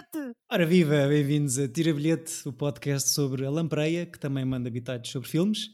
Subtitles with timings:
[0.00, 0.36] bilhete!
[0.50, 5.10] Ora viva, bem-vindos a Tira Bilhete, o podcast sobre a lampreia, que também manda bitados
[5.10, 5.68] sobre filmes.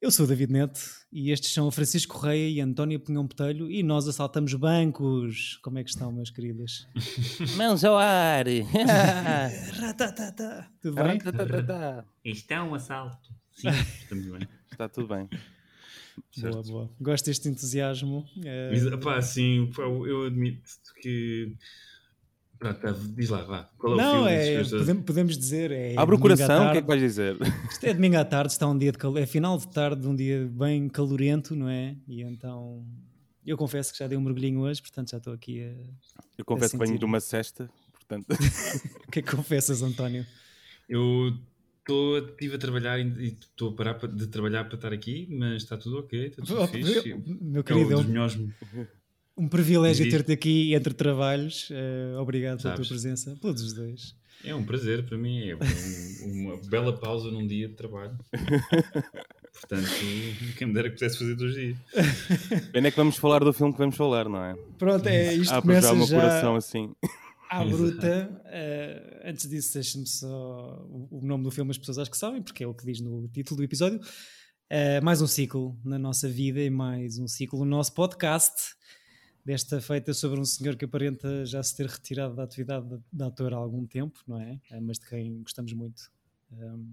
[0.00, 3.70] Eu sou o David Neto e estes são o Francisco Correia e António Pinhão Botelho
[3.70, 5.58] e nós assaltamos bancos.
[5.62, 6.86] Como é que estão, meus queridos?
[7.56, 8.44] Mãos ao ar!
[9.80, 10.68] Ratatata.
[10.82, 11.18] Tudo bem?
[12.24, 13.30] Isto é um assalto.
[13.52, 13.68] Sim,
[14.02, 14.48] estamos bem.
[14.70, 15.26] Está tudo bem.
[15.28, 16.70] Boa, Certo.
[16.70, 16.90] boa.
[17.00, 18.26] Gosto deste entusiasmo.
[18.44, 20.62] Eh, Mas, pá, sim, pá, eu admito
[21.00, 21.54] que.
[22.58, 23.70] Pá, tá, diz lá, vá.
[23.78, 25.70] Qual é o não, filme é, podemos, podemos dizer.
[25.70, 27.36] É Abre o coração, o que é que vais dizer?
[27.70, 30.14] Isto é domingo à tarde, está um dia de calor, é final de tarde, um
[30.16, 31.96] dia bem calorento, não é?
[32.08, 32.84] E então
[33.44, 35.72] eu confesso que já dei um mergulhinho hoje, portanto já estou aqui a.
[36.38, 38.26] Eu confesso que venho de uma cesta, portanto.
[39.06, 40.26] O que é que confessas, António?
[40.88, 41.32] Eu
[41.80, 45.62] estou estive a trabalhar e estou a parar pa- de trabalhar para estar aqui, mas
[45.62, 47.14] está tudo ok, está tudo Oh, fixe.
[47.40, 48.38] Meu É querido, um é dos um, melhores.
[49.36, 50.12] Um privilégio Diz.
[50.14, 51.68] ter-te aqui entre trabalhos.
[51.70, 52.88] eh, obrigado pela tua Sabes.
[52.88, 54.14] presença, todos os dois.
[54.44, 58.16] É um prazer para mim, é um- uma bela pausa num dia de trabalho.
[59.52, 59.88] Portanto,
[60.58, 61.76] quem me dera que pudesse fazer dois dias.
[62.72, 64.54] Pena é que vamos falar do filme que vamos falar, não é?
[64.78, 66.94] Pronto, é, isto Abre começa já o meu já coração assim.
[67.50, 68.42] à bruta.
[68.46, 72.62] Eh, antes disso, deixa-me só o, nome do filme, as pessoas acho que sabem, porque
[72.62, 73.98] é o que diz no título do episódio.
[74.68, 78.52] Eh, mais um ciclo na nossa vida e mais um ciclo no nosso podcast.
[79.46, 83.54] Desta feita sobre um senhor que aparenta já se ter retirado da atividade de, ator
[83.54, 84.60] há algum tempo, não é?
[84.72, 86.10] Eh, mas de quem gostamos muito.
[86.50, 86.92] Um,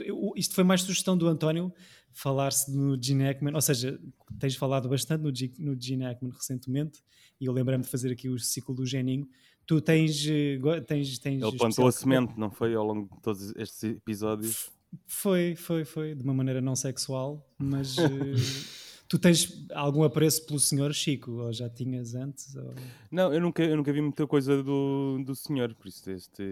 [0.00, 1.72] eu- isto foi mais sugestão do António
[2.12, 3.96] falar-se no Gene Hackman, ou seja,
[4.40, 7.00] tens falado bastante no, G- no Gene Hackman recentemente
[7.40, 9.28] e eu lembrei-me de fazer aqui o ciclo do Geninho.
[9.64, 10.26] Tu tens.
[10.28, 12.74] eh, tens, tens Ele plantou a semente, não foi?
[12.74, 14.68] Ao longo de todos estes episódios.
[15.06, 18.34] Foi, foi, foi, de uma maneira não sexual, mas eh,
[19.14, 22.56] tu tens algum apreço pelo senhor Chico, ou já tinhas antes?
[22.56, 22.74] ou-
[23.12, 26.42] Não, eu nunca, eu nunca vi muita coisa do, do senhor, por isso este,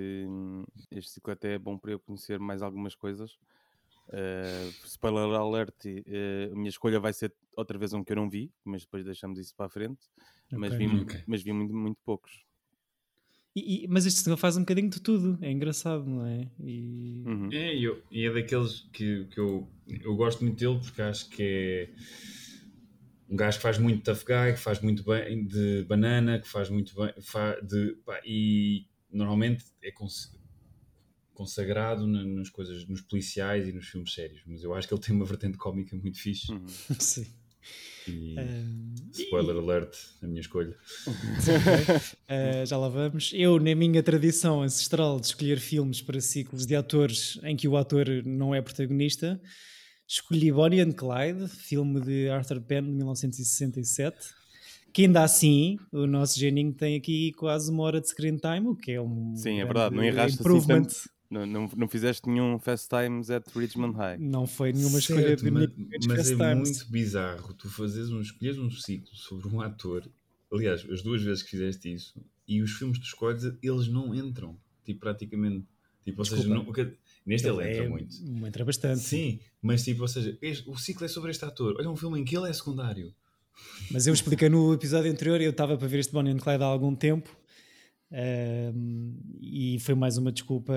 [0.93, 3.33] este ciclo até é bom para eu conhecer mais algumas coisas.
[4.09, 8.29] Uh, spoiler alert, eh, a minha escolha vai ser outra vez um que eu não
[8.31, 10.01] vi, mas depois deixamos isso para a frente.
[10.53, 10.87] Mas Ok.
[10.87, 11.21] vi, Ok.
[11.27, 12.45] mas vi muito, muito poucos.
[13.57, 16.49] E- e- mas este senhor faz um bocadinho de tudo, é engraçado, não é?
[16.61, 17.49] E- Uhum.
[17.53, 21.29] É, e eu, e é daqueles que, que eu, eu gosto muito dele porque acho
[21.31, 21.91] que é
[23.33, 26.69] um gajo que faz muito tough guy, que faz muito bem de banana, que faz
[26.69, 30.37] muito bem fa- de, pá, e normalmente é cons-
[31.33, 35.01] consagrado na- nas coisas, nos policiais e nos filmes sérios, mas eu acho que ele
[35.01, 36.67] tem uma vertente cómica muito fixe Uhum.
[37.01, 37.27] Sim.
[38.07, 40.77] e Ahm, spoiler alert, a minha escolha.
[42.33, 43.31] Uh, já lá vamos.
[43.35, 47.77] Eu, na minha tradição ancestral de escolher filmes para ciclos de atores em que o
[47.77, 49.41] ator não é protagonista,
[50.15, 54.17] escolhi Bonnie and Clyde, filme de Arthur Penn de 1967.
[54.93, 58.77] Que ainda assim, o nosso geninho tem aqui quase uma hora de screen time, o
[58.77, 59.35] que é um.
[59.35, 60.83] Sim, é verdade, não erraste assim improvement.
[60.83, 61.11] tanto.
[61.31, 64.19] Não, não, não fizeste nenhum Fast Times at Richmond High.
[64.19, 65.71] Não foi nenhuma escolha Certo, de mas,
[66.07, 66.69] mas é Times.
[66.79, 70.07] muito bizarro tu fazes um, escolheres um ciclo sobre um ator.
[70.53, 74.59] Aliás, as duas vezes que fizeste isso e os filmes tu escolhes, eles não entram,
[74.85, 75.65] tipo, praticamente.
[76.05, 76.63] Tipo, ou seja, Desculpa.
[76.65, 78.47] não- o que- neste ele, Ele entra é- muito.
[78.47, 79.01] Entra bastante.
[79.01, 81.77] Sim, mas tipo, ou seja, este- o ciclo é sobre este ator.
[81.79, 83.13] Olha um filme em que ele é secundário.
[83.91, 86.67] Mas eu expliquei no episódio anterior, eu estava para ver este Bonnie and Clyde há
[86.67, 87.37] algum tempo
[88.11, 90.73] ehm, e foi mais uma desculpa.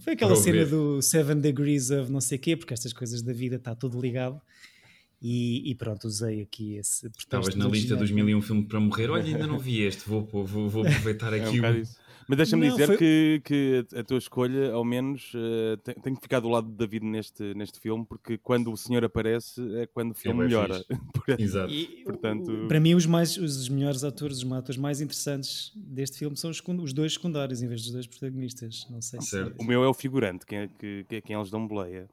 [0.00, 0.66] Foi aquela cena ver.
[0.70, 4.40] do Seven Degrees of não sei quê, porque estas coisas da vida está tudo ligado.
[5.22, 8.40] E, e pronto, usei aqui esse Estavas na do lista dos Gene mil e um
[8.40, 9.10] filme para morrer.
[9.10, 11.84] Olha, ainda não vi este, vou, vou, vou- aproveitar É um aqui o.
[12.30, 16.20] Mas deixa-me dizer foi- que, que a tua escolha, ao menos, eh, tem, tem que
[16.20, 20.12] ficar do lado de David neste, neste filme, porque quando o senhor aparece é quando
[20.12, 20.84] o filme bem melhora.
[21.38, 21.72] Exato.
[21.72, 26.18] E, Portanto- o- para mim, os, mais, os melhores atores, os atores mais interessantes deste
[26.18, 28.86] filme são os, os dois secundários em vez dos dois protagonistas.
[28.88, 29.30] Não sei se.
[29.30, 29.60] Certo.
[29.60, 32.08] o meu é o figurante, quem, é que, que é quem eles dão boleia.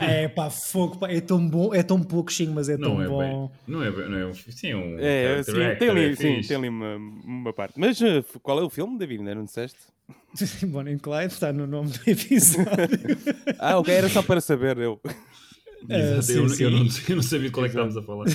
[0.00, 3.08] É pá, fogo, pá, é tão bom, é tão pouquinho, mas é tão Não é
[3.08, 3.18] bom.
[3.18, 3.50] bem.
[3.66, 4.08] Não é bem.
[4.08, 4.98] Não é um, sim, é um.
[4.98, 7.78] É, character sim, tem ali, é sim, tem ali uma, uma parte.
[7.78, 9.20] Mas eh, qual é o filme, David?
[9.20, 9.78] Ainda não disseste?
[10.66, 12.68] Bonnie and Clyde está no nome do episódio.
[13.58, 15.00] Ah, ok, era só para saber eu.
[15.88, 16.64] Ah, Exato, sim, eu, sim.
[16.64, 18.26] eu não, eu não sabia de qual é que estávamos a falar.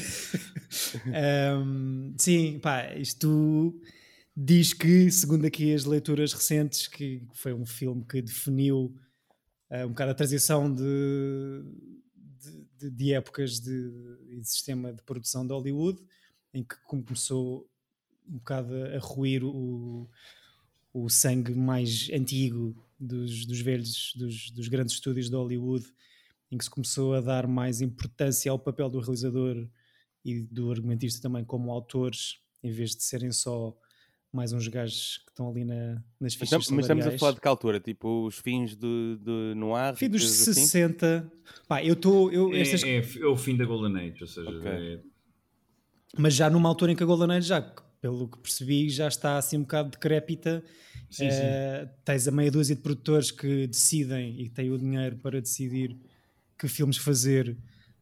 [1.59, 3.75] Um, sim, pá, isto
[4.35, 9.02] diz que, segundo aqui as leituras recentes, que foi um filme que definiu ah,
[9.85, 11.63] um bocado a transição de,
[12.77, 13.89] de, de- épocas de,
[14.39, 15.99] de sistema de produção de Hollywood,
[16.53, 17.67] em que começou
[18.27, 20.09] um bocado a ruir o,
[20.93, 25.85] o sangue mais antigo dos, dos velhos, dos, dos grandes estúdios de Hollywood,
[26.51, 29.67] em que se começou a dar mais importância ao papel do realizador
[30.23, 33.75] e do argumentista também como autores, em vez de serem só
[34.33, 37.33] mais uns gajos que estão ali na, nas Mas, fichas estamos- mas estamos a falar
[37.33, 37.79] de que altura?
[37.79, 39.95] Tipo, os fins de, de Noir?
[39.95, 40.61] Fim dos coisas assim?
[40.65, 41.31] 60.
[41.67, 42.31] Pá, eu estou.
[42.31, 44.69] Eu, É, estas- é, é o fim da Golden Age, ou seja, Ok.
[44.71, 44.99] é-
[46.17, 47.61] Mas já numa altura em que a Golden Age, já,
[48.01, 50.63] pelo que percebi, já está assim um bocado decrépita.
[51.09, 51.37] sim, sim.
[51.43, 55.95] Eh, tens a meia dúzia de produtores que decidem e têm o dinheiro para decidir
[56.57, 57.55] que filmes fazer.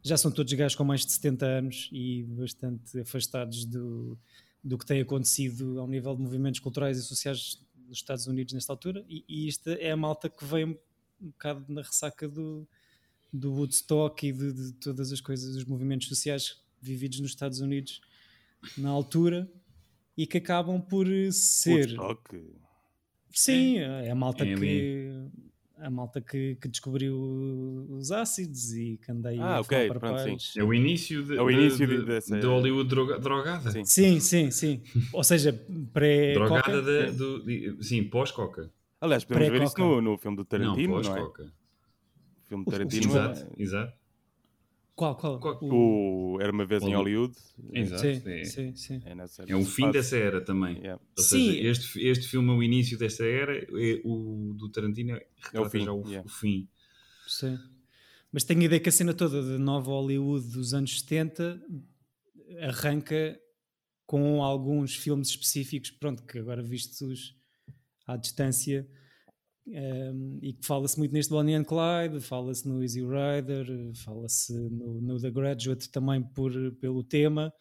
[0.03, 4.17] Já são todos gajos com mais de 70 anos e bastante afastados do,
[4.63, 8.71] do que tem acontecido ao nível de movimentos culturais e sociais nos Estados Unidos nesta
[8.71, 9.03] altura.
[9.09, 10.65] E, e esta é a malta que vem
[11.21, 12.67] um bocado na ressaca do,
[13.31, 18.01] do Woodstock e de, de todas as coisas, os movimentos sociais vividos nos Estados Unidos
[18.77, 19.49] na altura
[20.17, 21.97] e que acabam por ser.
[21.97, 22.43] Woodstock.
[23.31, 25.09] Sim, é a malta É que
[25.81, 27.17] a malta que, que descobriu
[27.89, 30.29] os ácidos e que andei Ah, a ok, falar para pronto, sim.
[30.29, 30.53] pais.
[30.57, 33.71] é o início de, É o início de, de- dessa- de Hollywood droga- drogada.
[33.71, 33.83] Sim.
[33.85, 34.81] Sim, sim, sim.
[35.13, 36.81] Ou seja, Drogada pré-coca.
[36.81, 38.71] de, do- de- sim, pós-coca.
[38.99, 41.19] Aliás, podemos ver isso no, no filme do Tarantino, não, não, é?
[41.19, 41.43] pós-coca.
[41.43, 43.05] O filme O- do o- Tarantino.
[43.11, 43.93] Exato, exato.
[45.01, 45.39] Qual, qual?
[45.39, 47.33] Qual- O- O Era uma vez em Hollywood.
[47.73, 48.01] Exato.
[48.03, 49.01] Sim, é, sim, sim.
[49.03, 50.77] É, é o nessa fim dessa era também.
[50.77, 51.01] Yeah.
[51.17, 51.53] Ou Sim.
[51.53, 55.85] seja, este, este filme é o início desta era, é o do Tarantino retrata fim,
[55.85, 56.23] já o, yeah.
[56.23, 56.67] o fim.
[57.27, 57.57] Sim.
[58.31, 61.59] Mas tenho a ideia que a cena toda de nova Hollywood dos anos 70
[62.59, 63.39] arranca
[64.05, 67.35] com alguns filmes específicos, pronto, que agora vistos
[68.05, 68.87] à distância
[69.67, 73.65] ehm, e que fala-se muito neste Bonnie and Clyde, fala-se no Easy Rider,
[73.95, 77.53] fala-se no, no The Graduate também por, pelo tema,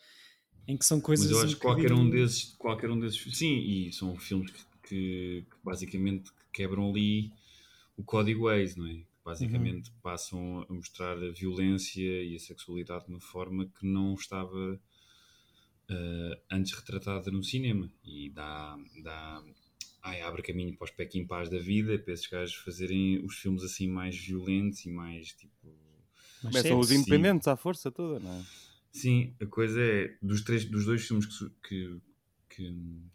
[0.67, 3.59] em que são coisas Mas eu acho que qualquer um desses, qualquer um desses, sim,
[3.59, 7.33] e são filmes que, que- que basicamente quebram ali
[7.97, 8.95] o código Waze, não é?
[8.95, 14.15] Que basicamente passam a mostrar a violência e a sexualidade de uma forma que não
[14.15, 14.81] estava
[15.89, 17.91] eh, antes retratada no cinema.
[18.05, 19.43] E dá, dá
[20.03, 23.63] ai, abre caminho para os Pequim Paz da vida, para esses gajos fazerem os filmes
[23.63, 25.51] assim mais violentos e mais tipo
[26.43, 28.43] mais Começam os independentes à força toda, não é?
[28.93, 32.01] Sim, a coisa é, dos, três, dos dois filmes que, que,
[32.49, 32.75] que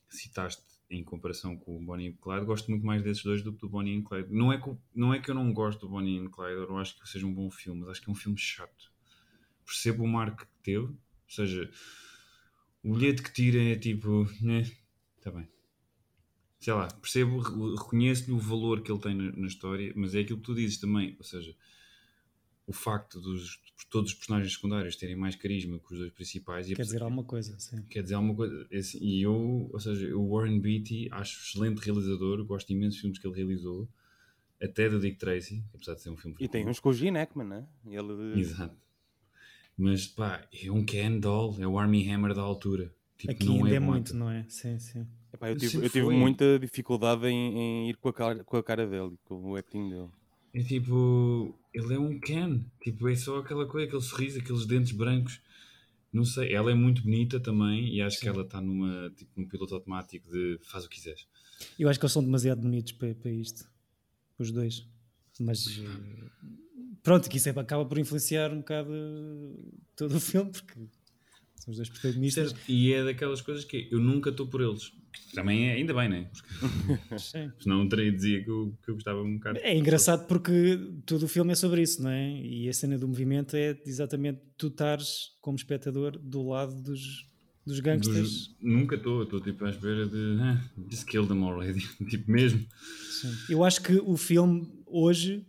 [0.10, 3.60] citaste em comparação com o Bonnie and Clyde, gosto muito mais desses dois do que
[3.60, 4.32] do Bonnie and Clyde.
[4.34, 6.68] Não é que, eu- não é que eu não gosto do Bonnie and Clyde, eu
[6.68, 8.94] não acho que seja um bom filme, mas acho que é um filme chato.
[9.66, 10.98] Percebo o marco que teve, ou
[11.28, 11.70] seja,
[12.84, 14.62] o bilhete que tira é tipo, né,
[15.18, 15.48] está bem.
[16.66, 20.22] Sei lá, percebo, re- reconheço-lhe o valor que ele tem na, na história, mas é
[20.22, 21.56] aquilo que tu dizes também, ou seja,
[22.66, 26.74] o facto dos todos os personagens secundários terem mais carisma que os dois principais e
[26.74, 27.84] Quer dizer alguma coisa, sim.
[27.84, 32.44] quer dizer alguma coisa esse- e eu, ou seja, o Warren Beatty acho excelente realizador,
[32.44, 33.88] gosto imenso dos filmes que ele realizou
[34.60, 37.20] até do Dick Tracy, apesar de ser um filme E tem uns com o Gene
[37.20, 37.68] Hackman, não é?
[37.86, 38.40] Ele...
[38.40, 38.76] exato
[39.78, 43.66] mas pá, é um Ken Doll é o Army Hammer da altura tipo, Aqui não
[43.66, 44.46] ainda é, bom muito, não é?
[44.50, 45.06] Sim, sim.
[45.36, 46.16] Epá, eu tive, eu tive foi.
[46.16, 49.90] muita dificuldade em, em ir com a, cara, com a cara dele, com o acting
[49.90, 50.10] dele.
[50.54, 54.92] é tipo, ele é um Ken tipo, é só aquela coisa, aquele sorriso aqueles dentes
[54.94, 55.42] brancos
[56.14, 59.46] não sei, ela é muito bonita também e acho que ela está numa, tipo, num
[59.48, 61.28] piloto automático de faz o que quiseres
[61.78, 63.70] Eu acho que eles são demasiado bonitos para, para isto,
[64.40, 64.88] os dois.
[65.38, 66.30] Mas eh,
[67.04, 68.90] pronto, que isso é- acaba por influenciar um bocado
[69.98, 70.88] todo o filme, porque
[71.56, 72.50] são os dois protagonistas.
[72.52, 74.92] Certo, E é daquelas coisas que eu nunca estou por eles.
[75.34, 76.30] Também é, ainda bem, né?
[76.34, 77.50] Porque Sim.
[77.60, 79.60] senão teria dizia que eu, que eu gostava um bocado.
[79.60, 82.42] É engraçado porque todo o filme é sobre isso, não é?
[82.42, 87.28] E a cena do movimento é exatamente tu estares como espectador do lado dos,
[87.66, 88.20] dos gangsters.
[88.50, 90.38] Dos- nunca estou, estou tipo à espera de.
[90.42, 91.80] Ah, just kill them already.
[92.10, 92.66] tipo mesmo.
[93.22, 93.32] Sim.
[93.50, 95.46] Eu acho que o filme hoje,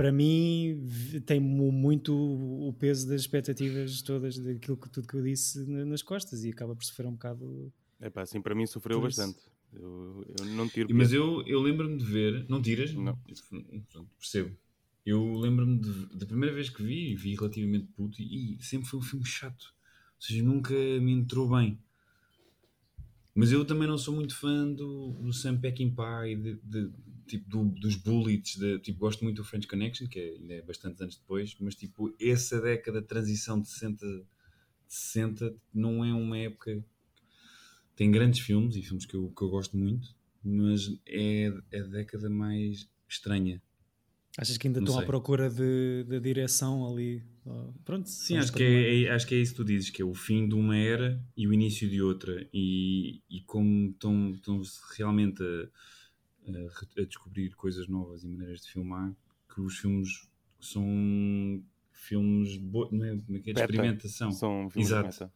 [0.00, 0.82] para mim,
[1.26, 5.84] tem mu- muito o peso das expectativas todas, daquilo que tudo que eu disse na-
[5.84, 7.70] nas costas e acaba por sofrer um bocado.
[8.00, 9.38] Epá, assim, para mim sofreu Por bastante.
[9.70, 12.46] Eu, eu não tiro Mas eu, eu lembro-me de ver.
[12.48, 12.94] Não tiras?
[12.94, 13.14] Não.
[13.92, 14.56] Pronto, percebo.
[15.04, 19.00] Eu lembro-me de- da primeira vez que vi, vi relativamente puto e, e sempre foi
[19.00, 19.64] um filme chato.
[20.16, 21.78] Ou seja, nunca me entrou bem.
[23.34, 26.90] Mas eu também não sou muito fã do, do Sam Peckinpah e de, de-
[27.30, 28.56] tipo, do- dos Bullets.
[28.56, 31.74] de- tipo, gosto muito do French Connection, que é, ainda é bastante anos depois, mas
[31.74, 34.24] tipo, essa década de transição de 60, de
[34.88, 36.84] 60 não é uma época.
[37.96, 41.84] Tem grandes filmes e filmes que eu, que eu gosto muito, mas é, é a
[41.84, 43.62] década mais estranha.
[44.38, 47.22] Achas que ainda Não estão à procura de, da direção ali?
[47.84, 50.04] Pronto, Sim, acho que é, é- acho que é isso que tu dizes, que é
[50.04, 52.48] o fim de uma era e o início de outra.
[52.54, 54.62] E, e como estão, estão
[54.96, 55.68] realmente a,
[56.48, 59.12] a descobrir coisas novas e maneiras de filmar,
[59.52, 60.28] que os filmes
[60.60, 63.52] são filmes bo- não é, como é que é?
[63.52, 63.72] de Beta.
[63.72, 64.30] experimentação.
[64.32, 65.06] São filmes Exato.
[65.06, 65.32] meta.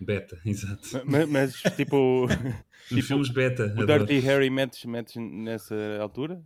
[0.00, 1.02] Beta, exato.
[1.06, 2.26] Mas, mas, tipo,
[2.92, 3.74] Os filmes beta.
[3.76, 4.04] o adoro.
[4.06, 6.44] Dirty Harry metes, metes nessa altura?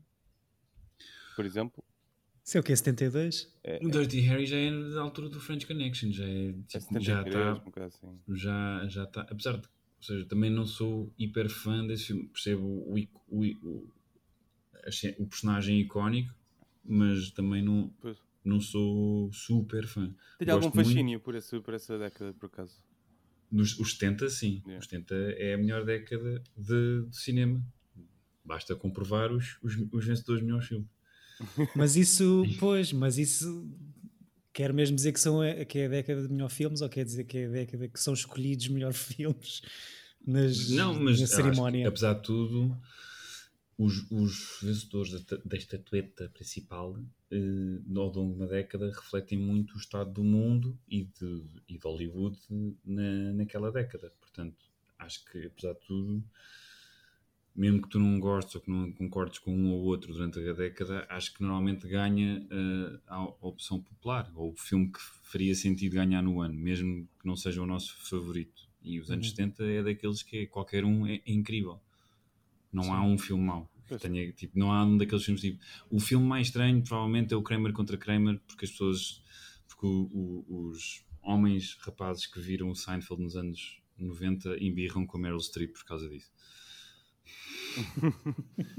[1.35, 1.83] Por exemplo?
[2.55, 2.75] É o que?
[2.75, 3.55] 72?
[3.63, 6.99] É, O Dirty Harry já é da altura do French Connection, já é, é tipo,
[7.01, 8.21] já 73, está um bocado assim.
[8.35, 12.65] já já está apesar de ou seja também não sou hiper fã desse filme percebo
[12.65, 12.95] o,
[13.29, 13.89] o, o,
[15.19, 16.35] o personagem icónico
[16.85, 18.19] mas também não Pois.
[18.45, 22.81] não sou super fã Tem algum fascínio por, esse, por essa década, por acaso?
[23.51, 24.79] Nos, os 70 sim Yeah.
[24.79, 27.63] os 70 é a melhor década de, de cinema
[28.45, 30.89] basta comprovar os, os, os vencedores de melhores filmes
[31.75, 33.69] Mas isso, pois, mas isso
[34.59, 35.39] quer mesmo dizer que, são,
[35.69, 38.01] que é a década de melhor filmes ou quer dizer que é a década que
[38.01, 39.63] são escolhidos melhores filmes
[40.27, 41.87] nas, não mas na acho que, cerimónia?
[41.87, 42.77] apesar de tudo
[43.79, 46.99] os, os vencedores da, da estatueta principal
[47.31, 47.37] eh,
[47.95, 51.85] ao longo de uma década refletem muito o estado do mundo e de, e de
[51.85, 52.37] Hollywood
[52.85, 54.13] na, naquela década.
[54.19, 54.57] Portanto,
[54.99, 56.25] acho que apesar de tudo,
[57.55, 60.53] mesmo que tu não gostes ou que não concordes com um ou outro durante a
[60.53, 65.95] década, acho que normalmente ganha eh, a opção popular ou o filme que faria sentido
[65.95, 68.69] ganhar no ano, mesmo que não seja o nosso favorito.
[68.81, 69.37] E os anos Uhum.
[69.37, 71.81] 70 é daqueles que qualquer um é, é incrível.
[72.73, 73.69] Não há um filme mau.
[74.01, 75.59] tenha, tipo, não há um daqueles filmes tipo.
[75.91, 79.23] O filme mais estranho provavelmente é o Kramer contra Kramer, porque as pessoas.
[79.67, 85.17] Porque o- o- os homens rapazes que viram o Seinfeld nos anos 90 embirram com
[85.17, 86.31] a Meryl Streep por causa disso.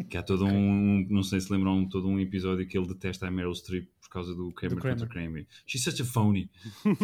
[0.09, 3.31] Que há todo um, não sei se lembram, todo um episódio que ele detesta a
[3.31, 4.99] Meryl Streep por causa do Kramer, Do Kramer.
[4.99, 5.47] contra Kramer.
[5.67, 6.49] She's such a phony.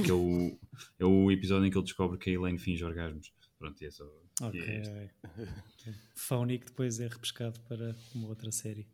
[0.04, 0.58] que é o,
[1.00, 3.32] é o episódio em que ele descobre que a Elaine finge orgasmos.
[3.60, 4.04] Pronto, e é só.
[4.42, 4.60] Ok.
[4.60, 5.10] e é.
[6.16, 8.88] Phony que depois é repescado para uma outra série.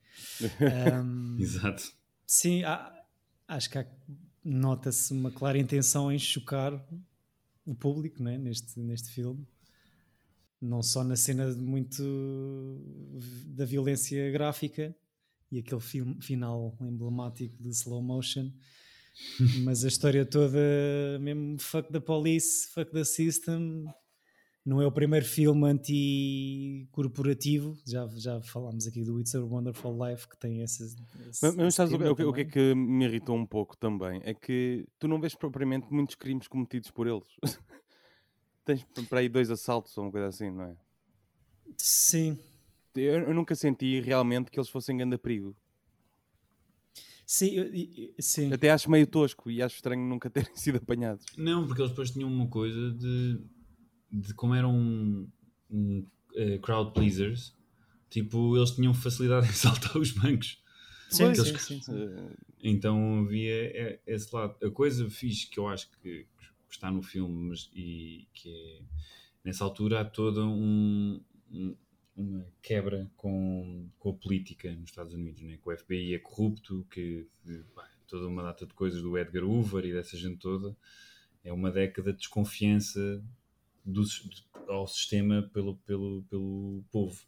[0.93, 1.83] Ahm, Exato.
[2.27, 2.93] sim, há-
[3.47, 3.85] acho que
[4.43, 6.73] nota-se uma clara intenção em chocar
[7.65, 9.47] o público né, neste, neste filme.
[10.61, 12.03] Não só na cena muito
[13.47, 14.95] da violência gráfica
[15.51, 18.51] e aquele filme final emblemático de slow motion,
[19.65, 20.59] mas a história toda,
[21.19, 23.85] mesmo fuck the police, fuck the system,
[24.63, 27.75] não é o primeiro filme anti-corporativo.
[27.85, 30.95] Já, já falámos aqui do It's a Wonderful Life, que tem esse
[31.41, 33.45] Mas, mas sabes o, que- tema o que, o que é que me irritou um
[33.45, 34.21] pouco também?
[34.23, 37.27] É que tu não vês propriamente muitos crimes cometidos por eles.
[38.65, 40.75] Tens para aí dois assaltos ou uma coisa assim, não é?
[41.77, 42.37] Sim,
[42.95, 45.55] Eu, eu nunca senti realmente que eles fossem grande perigo.
[47.25, 48.51] sim, eu- e- e- sim.
[48.51, 51.25] Até acho meio tosco e acho estranho nunca terem sido apanhados.
[51.37, 53.39] Não, porque eles depois tinham uma coisa de,
[54.11, 55.27] de como eram um,
[55.69, 57.55] um, eh, crowd pleasers,
[58.09, 60.61] tipo, eles tinham facilidade em saltar os bancos.
[61.09, 61.37] Sim, Pois.
[61.47, 62.07] sim, sim, sim.
[62.63, 64.55] Então havia eh, esse lado.
[64.65, 66.27] A coisa fixe que eu acho que que
[66.75, 68.81] está no filme mas, e que é
[69.43, 71.75] nessa altura há toda um, um-
[72.15, 75.57] uma quebra com, com a política nos Estados Unidos, né?
[75.57, 79.43] que o FBI é corrupto, que, que, pá, toda uma data de coisas do Edgar
[79.45, 80.75] Hoover e dessa gente toda.
[81.43, 83.23] É uma década de desconfiança
[83.83, 84.03] do,
[84.67, 87.19] ao sistema pelo, pelo, pelo povo.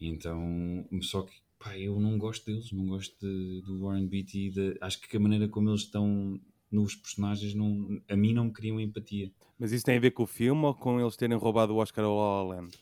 [0.00, 4.50] Então, só que pá, eu não gosto deles, não gosto de- do Warren Beatty.
[4.50, 6.40] de- acho que a maneira como eles estão
[6.76, 9.30] nos personagens não, a mim não me criam empatia.
[9.58, 12.04] Mas isso tem a ver com o filme ou com eles terem roubado o Oscar
[12.04, 12.78] ao La La Land?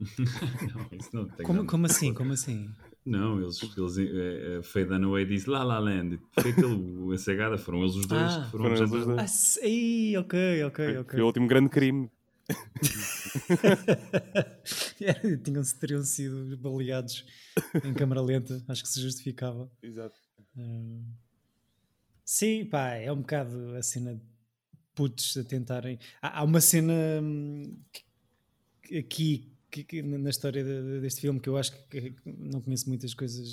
[0.74, 2.14] não, isso não tem Como, como assim?
[2.14, 2.70] Como assim?
[3.04, 6.18] Não, eles, eles eh, eh, Faye Dunaway disse La La Land.
[6.32, 9.22] Foi aquele, a cegada, foram eles os dois Ah, que foram, foram eles os dois.
[9.22, 11.10] Ah, se- ei, ok, ok, ok.
[11.12, 12.10] Foi o último grande crime.
[15.00, 17.24] Era- Tinham-se, teriam sido baleados
[17.84, 19.70] em câmara lenta, acho que se justificava.
[19.82, 20.16] Exato.
[20.56, 21.04] Hum,
[22.26, 24.20] sim, pá, é um bocado a cena de
[24.94, 25.98] putos a tentarem.
[26.20, 26.92] Há, há uma cena
[27.22, 27.78] hum,
[28.82, 32.14] que- aqui que- que na história de- de- deste filme que eu acho que, que
[32.26, 33.46] não conheço muitas coisas,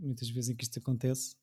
[0.00, 1.36] muitas vezes em que isto acontece,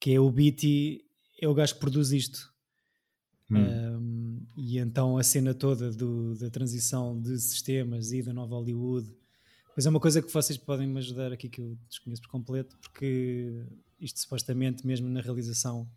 [0.00, 1.04] que é o Beatty,
[1.40, 2.50] é o gajo que produz isto.
[3.50, 3.56] Hum.
[3.58, 9.10] Um, e então a cena toda do- da transição de sistemas e da nova Hollywood.
[9.74, 12.76] Pois é uma coisa que vocês podem me ajudar aqui que eu desconheço por completo,
[12.78, 13.64] porque
[14.00, 15.88] isto supostamente, mesmo na realização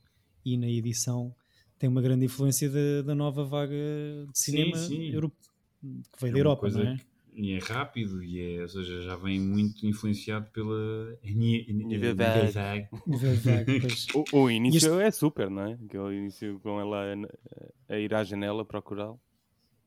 [0.43, 1.35] e na edição,
[1.77, 3.75] tem uma grande influência da, da nova vaga
[4.31, 5.11] de cinema sim.
[5.11, 5.35] europe-
[5.81, 6.97] que veio É da Europa, coisa não é?
[6.97, 11.17] que- e é rápido, e é, ou seja, já vem muito influenciado pela
[12.13, 12.87] vague.
[14.33, 15.73] O, o início este- é super, não é?
[15.73, 16.97] Aquele início com ela
[17.89, 19.19] a, a ir à janela procurá-lo.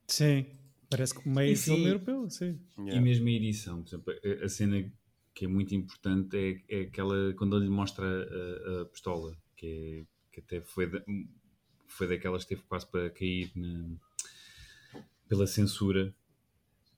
[0.09, 0.47] Sim,
[0.89, 1.89] parece que meio filme sim.
[1.89, 2.59] europeu, sim.
[2.79, 4.93] E mesmo a edição, por exemplo, a, a cena
[5.35, 6.37] que é muito importante
[6.69, 10.87] é, é aquela quando ele lhe mostra a, a pistola, que, é, que até foi,
[10.89, 11.05] da-
[11.87, 13.97] foi daquelas que teve quase para cair na-
[15.29, 16.15] pela censura,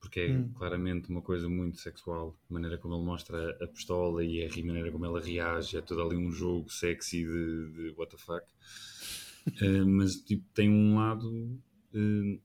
[0.01, 0.55] porque é Hum.
[0.55, 2.37] claramente uma coisa muito sexual.
[2.51, 6.03] A maneira como ele mostra a pistola e a maneira como ela reage, é todo
[6.03, 8.47] ali um jogo sexy de, de what the fuck.
[9.61, 11.59] Eh, mas tipo, tem um lado
[11.95, 12.39] eh,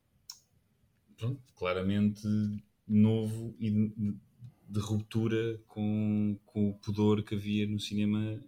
[1.16, 2.26] pronto, claramente
[2.86, 4.14] novo e de,
[4.72, 8.42] de- de ruptura com, com o pudor que havia no cinema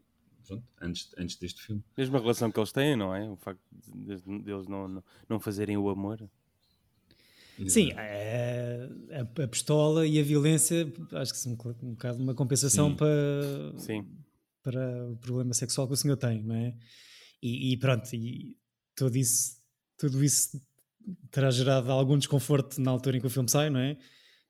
[0.46, 1.82] pronto, antes, antes deste filme.
[1.96, 3.28] Mesma relação que eles têm, não é?
[3.30, 6.28] O facto de, de- deles não, não, não fazerem o amor.
[7.68, 12.34] Sim, é, a, a pistola e a violência acho que são um, um bocado uma
[12.34, 12.96] compensação Sim.
[12.96, 14.06] para, Sim.
[14.62, 16.76] para o problema sexual que o senhor tem, não é?
[17.40, 18.56] E, e pronto, e
[18.96, 19.56] tudo isso,
[19.96, 20.60] tudo isso
[21.30, 23.96] terá gerado algum desconforto na altura em que o filme sai, não é?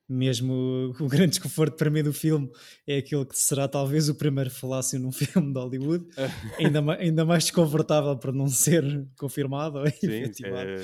[0.07, 2.49] Mesmo o grande desconforto para mim do filme
[2.85, 6.05] é aquele que será talvez o primeiro falácio num filme de Hollywood,
[6.59, 10.69] ainda, ma- ainda mais desconfortável para não ser confirmado ou Sim, efetivado.
[10.69, 10.77] é,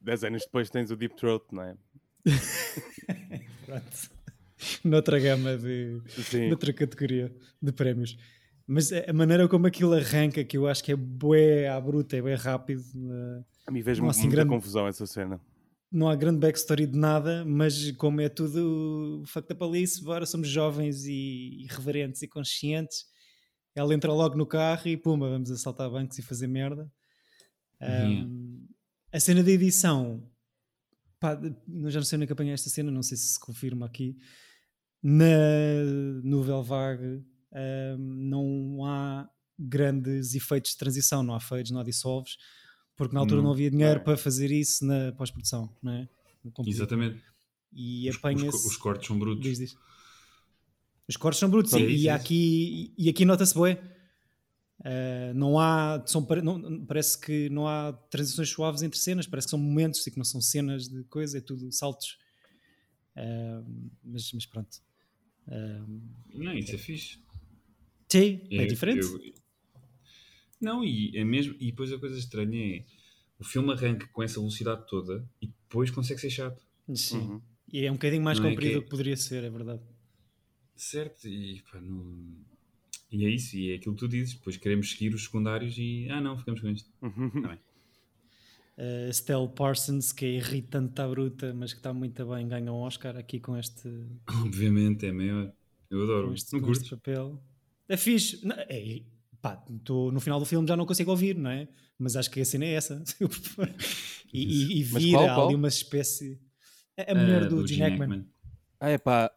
[0.00, 1.74] dez anos depois tens o Deep Throat, não é?
[3.64, 4.10] Pronto.
[4.84, 6.48] Noutra gama de, Sim.
[6.48, 8.16] noutra categoria de prémios.
[8.66, 12.22] Mas a maneira como aquilo arranca, que eu acho que é bué à bruta, é
[12.22, 12.82] bué rápido.
[12.94, 15.40] eh, A mim fez Não há muita assim grande- confusão essa cena.
[15.90, 20.48] Não há grande backstory de nada, mas como é tudo fuck the police, bora, somos
[20.48, 23.06] jovens e irreverentes e conscientes.
[23.74, 26.90] Ela entra logo no carro e puma, vamos assaltar bancos e fazer merda.
[27.80, 28.66] Um,
[29.12, 30.28] a cena da edição,
[31.20, 31.38] pá,
[31.86, 34.16] já não sei onde é que apanhei esta cena, não sei se se confirma aqui.
[35.02, 35.24] Na
[36.24, 39.28] Nouvelle Vague um, não há
[39.58, 42.36] grandes efeitos de transição, não há fades, não há dissolves,
[42.96, 43.44] porque na altura Não.
[43.48, 44.02] não havia dinheiro É.
[44.02, 46.08] para fazer isso na pós-produção, não é?
[46.66, 47.22] Exatamente.
[47.72, 48.16] E Os,
[48.54, 49.42] os, os cortes são brutos.
[49.42, 49.76] Diz, diz.
[51.08, 53.80] Os cortes são brutos Sim, e, aqui, e aqui nota-se bué.
[54.80, 59.50] Uh, não há, são, não- parece que não há transições suaves entre cenas, parece que
[59.50, 62.18] são momentos e que não são cenas de coisa, é tudo saltos.
[63.16, 64.76] Uh, mas, mas pronto.
[65.48, 66.00] Uh,
[66.34, 67.18] Não, isso é fixe.
[68.08, 69.04] sim, é, diferente.
[69.06, 69.34] eu-
[70.60, 71.54] Não, e é mesmo.
[71.60, 72.84] E depois a coisa estranha é
[73.38, 76.62] o filme arranca com essa velocidade toda e depois consegue ser chato.
[76.94, 77.18] Sim.
[77.18, 77.40] Uhum.
[77.72, 79.82] E é um bocadinho mais Não é comprido que- do que poderia ser, é verdade.
[80.74, 82.36] Certo, e pá, não.
[83.10, 84.34] E é isso, e é aquilo que tu dizes.
[84.34, 86.06] Depois queremos seguir os secundários e.
[86.10, 86.88] Ah, não, ficamos com isto.
[87.00, 87.08] Tá
[87.48, 87.58] bem.
[88.78, 92.76] Uh, Stella Parsons, que é irritante à bruta, mas que está muito bem, ganha um
[92.82, 93.88] Oscar aqui com este,
[94.44, 95.50] Obviamente, é maior.
[95.88, 96.28] Eu adoro.
[96.28, 97.42] com este, não com este papel.
[97.88, 98.44] É fixe.
[98.44, 99.00] Não, é,
[99.54, 101.68] pá, tô, no final do filme já não consigo ouvir, não é?
[101.98, 103.02] Mas acho que a cena é essa.
[104.32, 104.42] e,
[104.74, 105.46] e, e vira qual, qual?
[105.46, 106.40] ali uma espécie.
[106.96, 108.26] A, a mulher Ah, do, Gene Hackman.
[108.80, 109.30] Ah, é pá,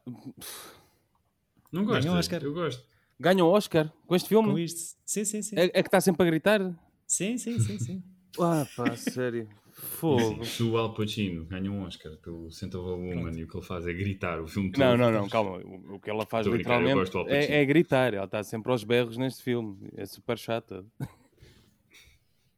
[1.72, 2.10] Não Ganhou gosto.
[2.10, 2.44] um Oscar.
[2.44, 2.84] Eu gosto.
[3.20, 4.50] ganha o Oscar com este filme.
[4.52, 4.98] Com isto.
[5.06, 5.56] Sim, sim, sim.
[5.58, 6.60] É, é que está sempre a gritar.
[7.08, 8.04] Sim, sim, sim, sim.
[8.40, 9.50] Ah, pá, sério.
[9.80, 10.44] Fogo.
[10.46, 13.58] Se o Al Pacino ganha um Oscar pelo Scent of a Woman e o que
[13.58, 14.82] ele faz é gritar o filme todo.
[14.82, 15.58] Não, não, não, calma.
[15.58, 18.14] O, o que ela faz Estou brincar, literalmente é, é gritar.
[18.14, 19.78] Ela está sempre aos berros neste filme.
[19.96, 20.86] É super chata.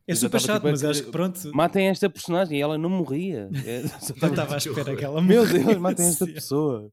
[0.07, 1.39] É super chato, tipo, mas acho que pronto.
[1.53, 3.49] Matem esta personagem e ela não morria.
[3.65, 5.65] É, Eu estava- estava à espera que ela Meu morresse.
[5.65, 6.91] Deus, matem esta pessoa.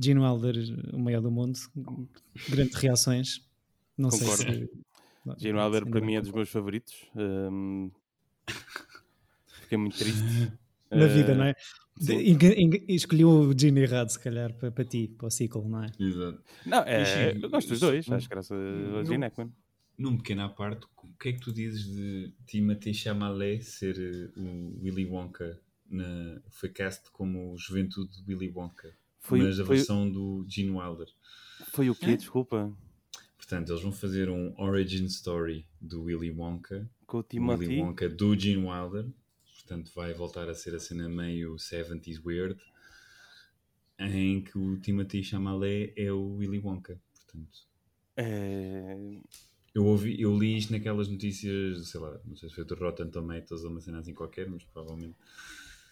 [0.00, 0.54] Gene Wilder,
[0.92, 1.58] o maior do mundo.
[2.48, 3.40] Grandes reações.
[3.98, 4.36] Não Concordo.
[4.36, 4.70] sei se.
[5.38, 6.94] Gene Wilder Ainda para mim é dos meus favoritos.
[7.16, 7.90] Hum,
[9.74, 10.52] Fiquei muito triste.
[10.90, 11.54] Na vida, Eh, não é?
[12.22, 15.90] Enga- Escolhi o Gene errado, se calhar, para, para ti, para o ciclo, não é?
[15.98, 16.42] Exato.
[16.66, 18.08] Não, é, eu gosto dos dois.
[18.10, 19.52] Acho graças a não- Gene Hackman.
[19.96, 24.40] Num pequeno à parte, o que é que tu dizes de Timothée Chalamet ser eh,
[24.40, 25.58] o Willy Wonka?
[25.88, 30.70] Na, foi cast como Juventude de Willy Wonka, Foi, mas a foi, versão do Gene
[30.70, 31.06] Wilder.
[31.72, 32.06] foi o quê?
[32.06, 32.16] É?
[32.16, 32.72] Desculpa.
[33.36, 37.80] Portanto, eles vão fazer um origin story do Willy Wonka, Com o do Willy Timothy.
[37.80, 39.06] Wonka do Gene Wilder.
[39.66, 42.60] Portanto, vai voltar a ser a cena meio 70s weird,
[43.98, 47.00] em que o Timothée Chalamet é o Willy Wonka.
[47.14, 47.58] Portanto,
[48.16, 48.96] É,
[49.74, 53.10] Eu ouvi, eu li isto naquelas notícias, sei lá, não sei se foi do Rotten
[53.10, 55.16] Tomatoes ou uma cena assim qualquer, mas provavelmente.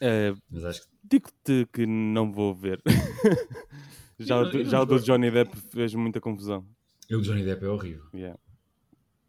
[0.00, 2.80] é, Mas acho que Digo-te que não vou ver.
[4.20, 5.00] já, o Eu- do- eu já o do.
[5.00, 6.64] Johnny Depp fez muita confusão.
[7.08, 8.04] eu, o Johnny Depp é horrível.
[8.14, 8.38] Yeah.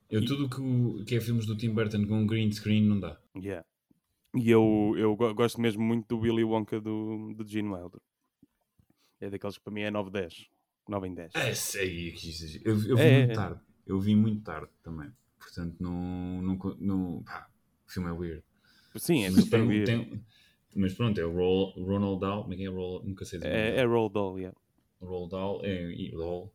[0.10, 3.20] Eu tudo que, o- que é filmes do Tim Burton com green screen não dá.
[3.36, 3.66] Yeah.
[4.36, 8.02] E eu, eu go- gosto mesmo muito do Willy Wonka do, do Gene Wilder.
[9.22, 10.48] É daqueles que para mim é 9-10.
[10.88, 11.36] 9 em 10.
[11.36, 13.36] É, sei isso- eu, eu vi É, muito é.
[13.36, 13.60] tarde.
[13.86, 15.10] Eu vi muito tarde também.
[15.40, 16.42] Portanto, não.
[16.42, 17.48] não, não pá,
[17.88, 18.44] o filme é weird.
[18.96, 19.86] Sim, é mas, super tem- weird.
[19.86, 20.26] tem-
[20.76, 22.42] mas pronto, é o Ro- Ronald Dahl.
[22.42, 23.08] Como é que é Ronald?
[23.08, 23.52] Nunca sei dizer.
[23.54, 24.58] É, é Roll Doll, yeah.
[25.02, 26.52] Roald Dahl é, e Dahl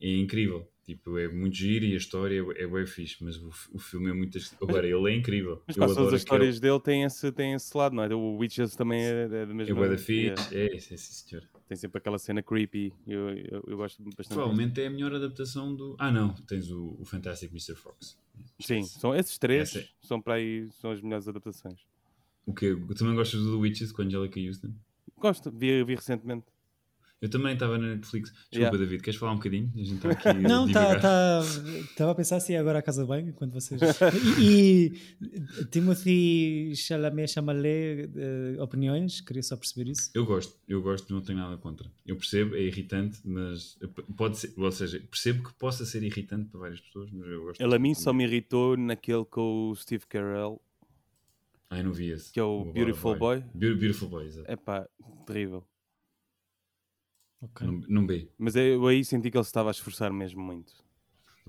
[0.00, 0.66] é incrível.
[0.84, 4.10] Tipo, é muito giro e a história é, é bem fixe, mas o, o filme
[4.10, 4.38] é muito.
[4.60, 5.62] Agora, ele é incrível.
[5.66, 8.12] Mas quase todas as aquele- histórias dele têm esse, têm esse lado, não é?
[8.14, 10.56] O Witches também é, é da É mesma bué da fixe.
[10.56, 11.44] É, sim, sim, senhor.
[11.68, 12.92] Tem sempre aquela cena creepy.
[13.06, 14.28] Eu, eu, eu gosto bastante.
[14.28, 15.94] Provavelmente é a melhor adaptação do.
[15.98, 17.74] Ah, não, tens o, o Fantastic Mr.
[17.76, 18.18] Fox.
[18.58, 21.78] Sim, são esses três Essa é- são para aí são as melhores adaptações.
[22.46, 24.72] O que Também gostas do The Witches com Angelica Houston?
[25.18, 26.46] Gosto, vi, vi recentemente.
[27.20, 28.30] Eu também estava na Netflix.
[28.30, 28.78] Desculpa, Yeah.
[28.78, 29.70] David, queres falar um bocadinho?
[29.74, 30.38] A gente está aqui.
[30.40, 30.98] Não, estava
[31.96, 33.78] tá, a pensar se é agora a casa de banho, quando vocês.
[34.40, 34.92] E,
[35.60, 40.10] e Timothy Chalamet Chalamet, eh, opiniões, queria só perceber isso.
[40.14, 41.90] Eu gosto, eu gosto, não tenho nada contra.
[42.06, 43.78] Eu percebo, é irritante, mas
[44.16, 47.60] pode ser, ou seja, percebo que possa ser irritante para várias pessoas, mas eu gosto.
[47.60, 50.60] Ele a mim só me irritou naquele com o Steve Carell,
[51.68, 52.32] Ai, não vi esse.
[52.32, 53.44] que é o Bora Beautiful Boy.
[53.54, 54.50] Beau- Beautiful Boy, exato.
[54.50, 54.88] É pá,
[55.26, 55.64] terrível.
[57.42, 57.66] Ok.
[57.66, 58.30] Não, não vi.
[58.38, 60.72] Mas eu aí senti que ele se estava a esforçar mesmo muito.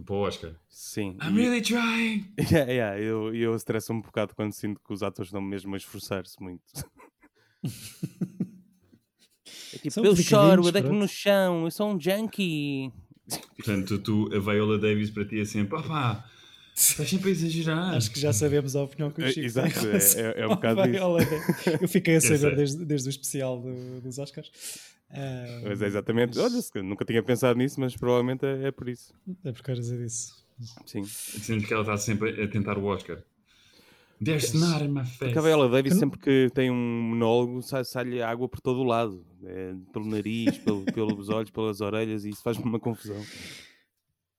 [0.05, 0.55] Para o Oscar.
[0.69, 1.17] Sim.
[1.21, 2.25] I'm e- really trying!
[2.51, 5.77] Yeah, yeah, eu, eu estresso um bocado quando sinto que os atores estão mesmo a
[5.77, 6.63] esforçar-se muito.
[9.73, 10.99] é tipo, São eu choro, eu deito pronto.
[11.01, 12.91] no chão, eu sou um junkie.
[13.55, 16.25] Portanto, tu, a Viola Davis para ti é sempre, opá,
[16.75, 17.95] estás sempre a exagerar.
[17.95, 20.49] Acho que já sabemos a opinião que o É, Chico exato, relação é- é um
[20.55, 20.89] bocado isso.
[20.91, 21.19] Viola.
[21.81, 24.51] Eu fiquei a saber desde, desde o especial do- dos Oscars.
[25.63, 29.13] Mas é exatamente, olha, se- nunca tinha pensado nisso, mas provavelmente é, é por isso.
[29.43, 30.45] é por causa disso.
[30.85, 31.03] Sim.
[31.05, 33.21] Sendo que ela está sempre a tentar o Oscar.
[34.23, 35.35] There's not in my face.
[35.35, 39.25] A Viola Davis, sempre que tem um monólogo, sai- sai-lhe água por todo o lado.
[39.43, 43.19] É, pelo nariz, pelo, pelos olhos, pelas orelhas, e isso faz-me uma confusão.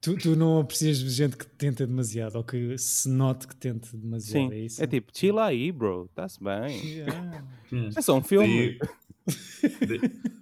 [0.00, 4.48] Tu, tu não aprecias gente que tenta demasiado ou que se note que tente demasiado.
[4.50, 4.82] Sim, é isso?
[4.82, 6.80] é tipo, chill aí, bro, está-se bem.
[6.85, 7.44] Yeah.
[7.96, 8.78] É só um filme.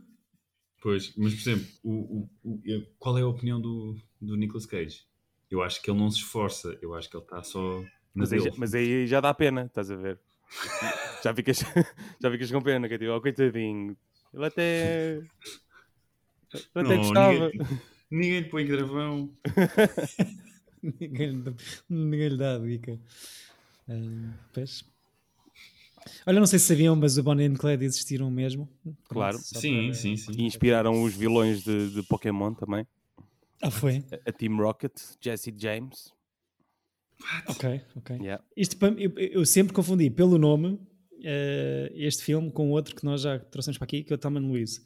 [0.81, 2.63] Pois, mas por exemplo, o, o- o-
[2.99, 5.05] qual é a opinião do, do Nicolas Cage?
[5.51, 8.41] Eu acho que ele não se esforça, eu acho que ele está só Mas aí,
[8.57, 10.19] mas aí já dá pena, estás a ver?
[11.23, 11.59] já, ficas,
[12.21, 13.97] já ficas com pena, que é tipo, oh, coitadinho.
[14.33, 15.17] Ele até.
[15.17, 17.49] Ele até Não, gostava.
[17.51, 17.69] Ninguém,
[18.11, 19.37] ninguém lhe põe gravão.
[20.83, 21.53] ninguém, lhe dá-
[21.89, 22.99] ninguém lhe dá a dica.
[24.53, 24.85] Pois.
[26.27, 28.69] Olha, não sei se sabiam, mas o Bonnie and Clyde existiram mesmo.
[29.09, 29.39] Claro.
[29.39, 30.33] Sim, para- sim, sim.
[30.37, 32.87] E inspiraram os vilões de, de Pokémon também.
[33.63, 34.05] Ah, foi?
[34.13, 36.13] A- A Team Rocket, Jesse James.
[37.49, 38.17] Ok, ok.
[38.17, 38.43] Yeah.
[38.99, 40.81] Eu, eu sempre confundi pelo nome
[41.23, 44.31] eh, este filme com outro que nós já trouxemos para aqui, que é o Tom
[44.39, 44.81] and Louise.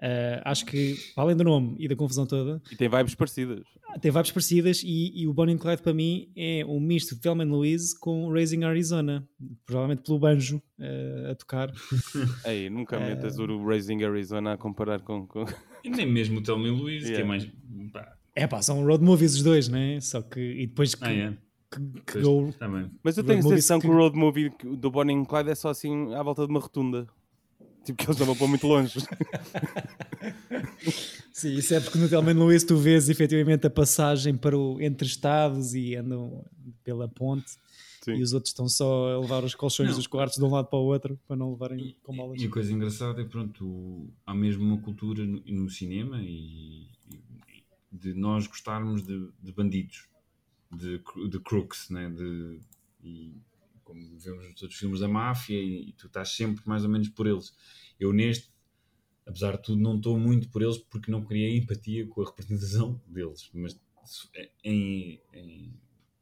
[0.00, 3.62] Eh, acho que, para além do nome e da confusão toda, E tem vibes parecidas.
[4.00, 7.20] tem vibes parecidas e, e o Bonnie and Clyde para mim é um misto de
[7.22, 9.26] Thelma Louise com Raising Arizona,
[9.64, 11.72] provavelmente pelo banjo eh, a tocar.
[12.44, 15.26] Ei, nunca metas o Raising Arizona a comparar com.
[15.26, 15.44] com...
[15.82, 17.28] E nem mesmo o Thelma e o Luís, que é Yeah.
[17.28, 17.48] mais.
[17.92, 19.98] pá, É pá, são road movies os dois, né?
[20.02, 21.30] Só que, e depois que, Ah, é.
[21.70, 22.54] que, que Pois, go-.
[23.02, 25.54] Mas eu tenho a sensação que que- o road movie do Bonnie and Clyde é
[25.54, 27.06] só assim à volta de uma rotunda.
[27.86, 28.98] Tipo que eles não vão para muito longe.
[31.32, 34.80] Sim, isso é porque no Thelma and Louise tu vês efetivamente a passagem para o,
[34.80, 36.44] entre estados e andam
[36.82, 37.52] pela ponte
[38.02, 38.14] Sim.
[38.14, 39.96] e os outros estão só a levar os colchões Não.
[39.96, 42.42] dos quartos de um lado para o outro para não levarem com malas.
[42.42, 47.20] E a coisa engraçada é pronto, há mesmo uma cultura no, no cinema e, e
[47.92, 50.08] de nós gostarmos de, de bandidos,
[50.72, 52.10] de, de crooks, né?
[52.10, 52.58] de,
[53.04, 53.36] e
[53.86, 57.08] como vemos nos outros filmes da máfia e, e tu estás sempre mais ou menos
[57.08, 57.54] por eles.
[57.98, 58.50] Eu neste,
[59.24, 63.00] apesar de tudo, não estou muito por eles porque não criei empatia com a representação
[63.06, 63.80] deles, mas
[64.64, 65.72] em, em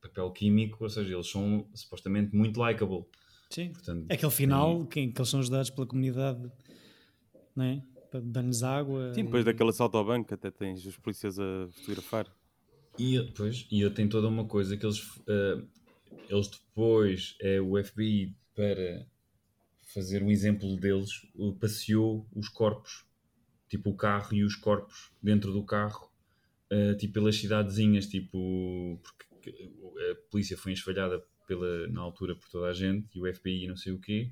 [0.00, 3.04] papel químico, ou seja, eles são supostamente muito likable.
[3.50, 3.72] Sim.
[3.72, 6.50] Portanto, Aquele final, que, que eles são ajudados pela comunidade,
[7.56, 7.82] não é?
[8.10, 9.12] Para dar-lhes água.
[9.14, 12.26] Sim, depois daquele assalto ao banco, até tens os polícias a fotografar.
[12.98, 15.62] E eu- pois, e eu tenho toda uma coisa que eles, eh,
[16.28, 19.06] eles depois, é o FBI, para
[19.92, 21.26] fazer um exemplo deles,
[21.60, 23.04] passeou os corpos,
[23.68, 26.10] tipo o carro e os corpos dentro do carro,
[26.70, 29.70] eh, tipo pelas cidadezinhas, tipo, porque
[30.10, 33.68] a polícia foi esfalhada pela, na altura por toda a gente, e o FBI e
[33.68, 34.30] não sei o quê,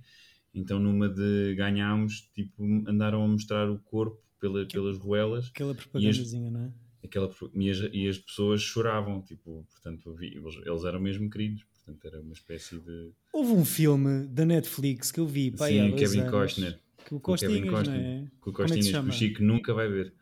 [0.54, 6.50] então numa de ganhámos, tipo, andaram a mostrar o corpo pela, pelas ruelas, Aquela propagandazinha,
[6.50, 6.72] não é?
[7.04, 12.04] Aquela, e, as, e as pessoas choravam, tipo, portanto, eles, eles eram mesmo queridos, portanto,
[12.06, 13.10] era uma espécie de.
[13.32, 16.78] Houve um filme da Netflix que eu vi pá, Sim, dois Kevin anos, Costner.
[17.04, 18.26] Que o o Kevin Costinhas, não Costner, é?
[18.40, 20.14] Com o Como é que Costinhas, que o Chico nunca vai ver.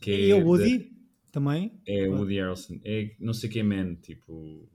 [0.00, 0.92] Que E é o da- Woody
[1.30, 1.72] também?
[1.86, 2.80] é o Woody Harrelson.
[2.84, 4.66] É não sei quem man, tipo.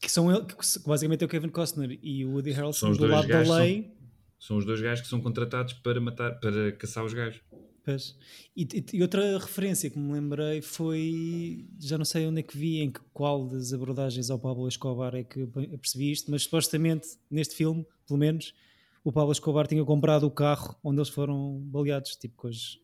[0.00, 3.06] Que são ele, que basicamente é o Kevin Costner e o Woody Harrelson São do
[3.06, 3.92] lado da lei.
[4.38, 7.42] São os dois gajos que são contratados para matar, para caçar os gajos.
[7.84, 8.16] Pois.
[8.56, 12.80] E, e- outra referência que me lembrei foi, já não sei onde é que vi,
[12.80, 17.54] em que, qual das abordagens ao Pablo Escobar é que percebi isto, mas supostamente neste
[17.54, 18.54] filme, pelo menos,
[19.02, 22.78] o Pablo Escobar tinha comprado o carro onde eles foram baleados, tipo coisas.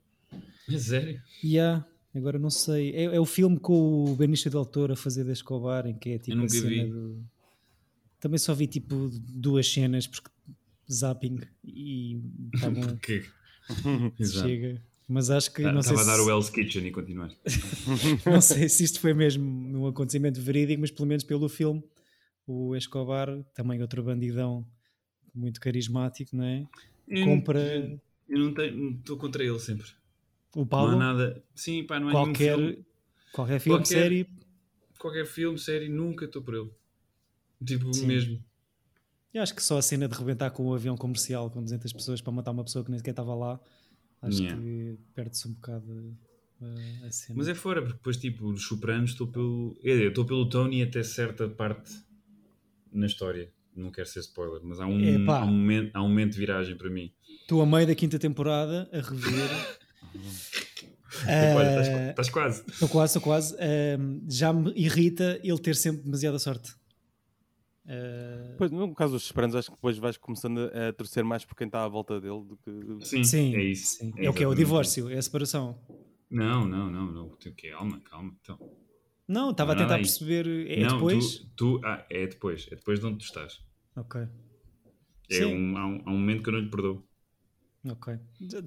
[0.68, 1.22] É sério?
[1.42, 4.96] E há, agora não sei, é, é o filme com o Benício Del Toro a
[4.96, 6.90] fazer da Escobar, em que é tipo a cena vi.
[6.90, 7.22] do...
[8.18, 10.30] Também só vi tipo duas cenas, porque
[10.90, 12.18] zapping e
[12.60, 13.24] tá bom, Porque...
[14.22, 14.82] Chega.
[15.08, 16.28] Mas acho que não sei Estava a dar se...
[16.28, 17.38] o Hell's Kitchen e continuaste.
[18.26, 19.44] Não sei se isto foi mesmo
[19.78, 21.80] um acontecimento verídico, mas pelo menos pelo filme,
[22.44, 24.66] o Escobar, também outro bandidão
[25.32, 26.66] muito carismático, não é?
[27.24, 27.60] Compra
[28.28, 29.86] Eu não tenho, estou contra ele sempre.
[30.56, 31.40] o Não há Paulo, nada.
[31.54, 32.86] Sim, pá, não é qualquer, nenhum filme.
[33.32, 34.26] qualquer filme, Qualquer- série.
[34.98, 36.70] Qualquer filme, série, nunca estou por ele.
[37.64, 38.06] Tipo, Sim.
[38.06, 38.42] mesmo.
[39.36, 42.22] Eu acho que só a cena de rebentar com o avião comercial com 200 pessoas
[42.22, 43.60] para matar uma pessoa que nem sequer estava lá,
[44.22, 44.58] acho Yeah.
[44.58, 46.16] que perde-se um bocado
[46.58, 47.36] uh, a cena.
[47.36, 49.78] Mas é fora, porque depois, tipo, os Sopranos, estou pelo.
[49.82, 51.92] Eu estou pelo Tony até certa parte
[52.90, 53.52] na história.
[53.74, 56.74] Não quero ser spoiler, mas há um, há um, momento, há um momento de viragem
[56.74, 57.12] para mim.
[57.42, 59.50] Estou a meio da quinta temporada a rever.
[61.12, 62.64] Estás, estás quase.
[62.68, 63.54] Estou quase, estou quase.
[63.58, 66.74] Ahm, já me irrita ele ter sempre demasiada sorte.
[67.88, 71.54] Ah, Pois, no caso dos Sopranos, acho que depois vais começando a, torcer mais por
[71.56, 73.04] quem está à volta dele do que.
[73.06, 73.98] Sim, sim, é isso.
[73.98, 74.12] sim.
[74.16, 75.78] É, o que é o divórcio, é a separação.
[76.30, 77.12] Não, não, não.
[77.12, 77.36] não.
[77.70, 78.34] Calma, calma.
[78.42, 78.58] Então.
[79.28, 80.46] Não, estava a tentar é perceber.
[80.68, 81.38] É não, depois?
[81.56, 82.66] Tu, tu- ah, é depois.
[82.70, 83.60] É depois de onde tu estás.
[83.96, 84.20] Ok,
[85.30, 85.44] É Sim.
[85.54, 87.08] um, há, um, há um momento que eu não lhe perdoo.
[87.88, 88.18] ok.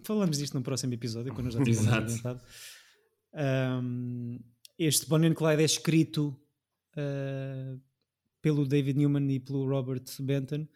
[0.03, 1.97] Falamos disto no próximo episódio, quando já Exato.
[2.03, 2.41] adiantado.
[3.34, 4.39] Ahm,
[4.77, 6.39] este Bonnie and Clyde é escrito
[6.97, 7.77] ah,
[8.41, 10.67] pelo David Newman e pelo Robert Benton.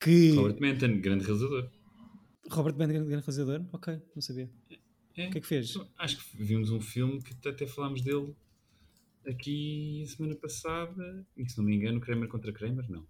[0.00, 1.70] Que Robert Manton, grande realizador.
[2.50, 3.66] Robert Benton, grande realizador?
[3.72, 4.50] Ok, não sabia.
[5.16, 5.28] É.
[5.28, 5.74] O que é que fez?
[5.98, 8.34] Acho que vimos um filme que até falámos dele
[9.26, 11.26] aqui semana passada.
[11.36, 13.06] E se não me engano, Kramer contra Kramer, não.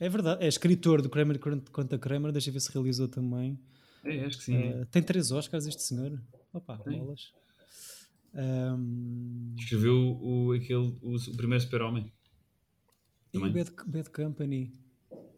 [0.00, 1.40] É verdade, é escritor do Kramer
[1.72, 3.58] contra Kramer, deixa eu ver se realizou também.
[4.04, 4.56] É, acho que sim.
[4.56, 6.22] Uh, tem três Oscars este senhor.
[6.52, 6.98] Opa, Tem.
[6.98, 7.32] bolas.
[8.32, 12.12] Um, Escreveu o, aquele, o, o primeiro super-homem.
[13.32, 13.52] E Também.
[13.52, 14.72] Bad, Bad Company.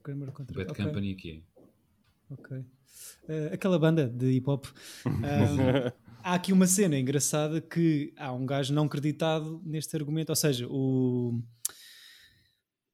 [0.02, 2.32] Kramer contra Bad ok, Company aqui é.
[2.32, 2.58] ok.
[2.58, 4.66] Uh, aquela banda de hip hop.
[5.06, 10.36] Um, há aqui uma cena engraçada que há um gajo não creditado neste argumento, ou
[10.36, 11.42] seja, o,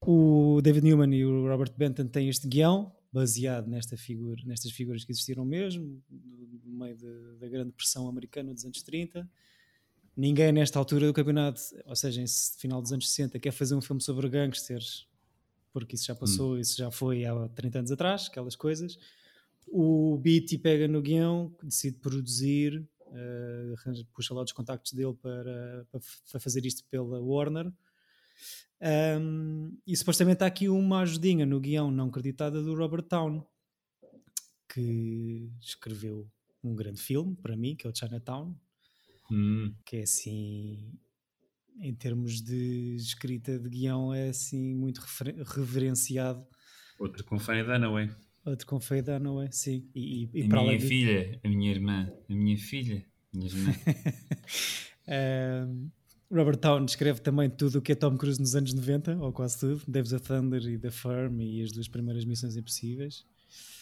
[0.01, 5.03] o David Newman e o Robert Benton têm este guião baseado nesta figura, nestas figuras
[5.03, 6.01] que existiram mesmo,
[6.63, 6.97] no meio
[7.39, 9.29] da grande pressão americana dos anos 30.
[10.19, 12.25] Ninguém nesta altura do campeonato, ou seja, em
[12.57, 15.07] final dos anos 60, quer fazer um filme sobre gangsters,
[15.71, 18.97] porque isso já passou, isso já foi há 30 anos atrás, aquelas coisas.
[19.67, 22.83] O Beatty pega no guião, decide produzir,
[23.77, 25.85] arranja- puxa lá os contactos dele para,
[26.31, 27.71] para fazer isto pela Warner.
[28.81, 33.45] Um, e supostamente há aqui uma ajudinha no guião não creditada do Robert Town,
[34.73, 36.27] que escreveu
[36.63, 38.55] um grande filme para mim, que é o Chinatown,
[39.31, 40.93] Hum, que é assim,
[41.81, 46.45] em termos de escrita de guião, é assim muito refer- reverenciado.
[46.99, 48.09] outro com Fanny Dunaway.
[48.45, 49.89] Outro com Faye Dunaway, sim.
[49.93, 53.37] E, e, e A para minha de, filha, a minha irmã, a minha filha, a
[53.37, 53.73] minha irmã.
[55.09, 55.89] Um,
[56.29, 59.57] Robert Town escreve também tudo o que é Tom Cruise nos anos 90, ou quase
[59.59, 59.81] tudo.
[59.87, 63.25] Days of Thunder e The Firm e as duas primeiras Missões Impossíveis.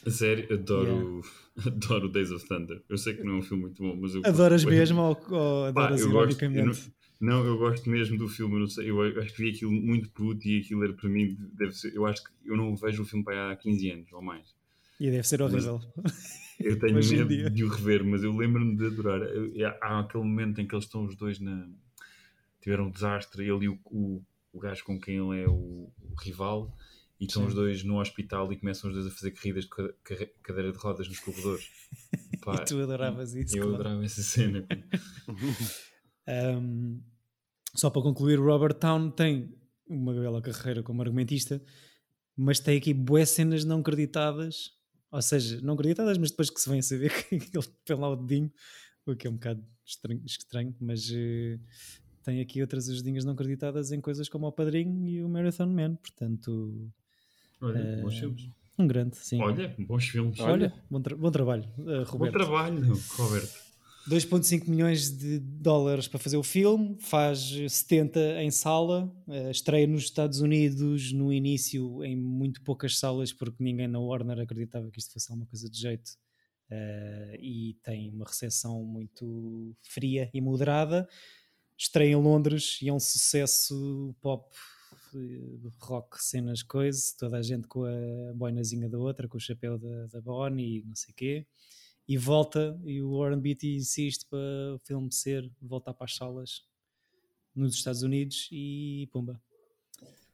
[0.06, 1.22] A sério, adoro,
[1.66, 2.82] adoro Days of Thunder.
[2.88, 5.08] Eu sei que não é um filme muito bom, mas eu Adoras gosto- mesmo ou,
[5.32, 6.94] ou Pá, adoras eu gosto, eu ironicamente?
[7.20, 8.56] não, não, eu gosto mesmo do filme.
[8.56, 11.36] Eu, não sei, eu acho que vi aquilo muito puto e aquilo era para mim.
[11.54, 14.22] Deve ser, eu acho que eu não vejo o filme para há 15 anos ou
[14.22, 14.54] mais.
[15.00, 15.82] E deve ser horrível.
[16.60, 19.22] Eu tenho medo de o rever, mas eu lembro-me de adorar.
[19.24, 19.52] Eu-
[19.82, 21.68] há aquele momento em que eles estão os dois na.
[22.62, 24.22] tiveram um desastre, ele e o, o,
[24.54, 25.54] o gajo com quem ele é o,
[26.02, 26.72] o rival,
[27.20, 27.48] e estão Sim.
[27.48, 29.70] os dois no hospital e começam os dois a fazer corridas de
[30.44, 31.70] cadeira de rodas nos corredores.
[32.44, 33.56] Pá, e tu adoravas isso.
[33.58, 33.76] eu claro.
[33.76, 34.68] adorava essa cena.
[36.28, 37.02] Um,
[37.74, 39.54] só para concluir, o Robert Town tem
[39.88, 41.64] uma bela carreira como argumentista,
[42.36, 44.72] mas tem aqui boas cenas não creditadas,
[45.12, 48.10] ou seja, não creditadas, mas depois que se vem a saber que ele põe lá
[48.10, 48.52] o dedinho,
[49.06, 51.60] o que é um bocado estranho, estranho mas eh,
[52.24, 55.96] tem aqui outras ajudinhas não creditadas em coisas como o Padrinho e o Marathon Man,
[55.96, 56.92] portanto,
[57.66, 58.50] Olha, Eh, bons filmes.
[58.78, 59.42] um grande, sim.
[59.42, 60.40] Olha, bons filmes.
[60.40, 62.34] Olha, bom, tra- bom trabalho, Bom Roberto.
[62.34, 63.66] trabalho, Roberto.
[64.08, 70.04] 2.5 milhões de dólares para fazer o filme, faz 70 em sala, eh, estreia nos
[70.04, 75.12] Estados Unidos no início em muito poucas salas porque ninguém na Warner acreditava que isto
[75.12, 76.12] fosse alguma coisa de jeito
[76.68, 81.08] Uh, e tem uma recepção muito fria e moderada.
[81.78, 84.50] Estreia em Londres e é um sucesso pop,
[85.80, 90.08] rock, cenas, coisas, toda a gente com a boinazinha da outra, com o chapéu da,
[90.08, 91.48] da Bonnie e não sei o quê.
[92.08, 96.62] E volta, e o Warren Beatty insiste para o filme ser, voltar para as salas
[97.56, 99.42] nos Estados Unidos e pumba.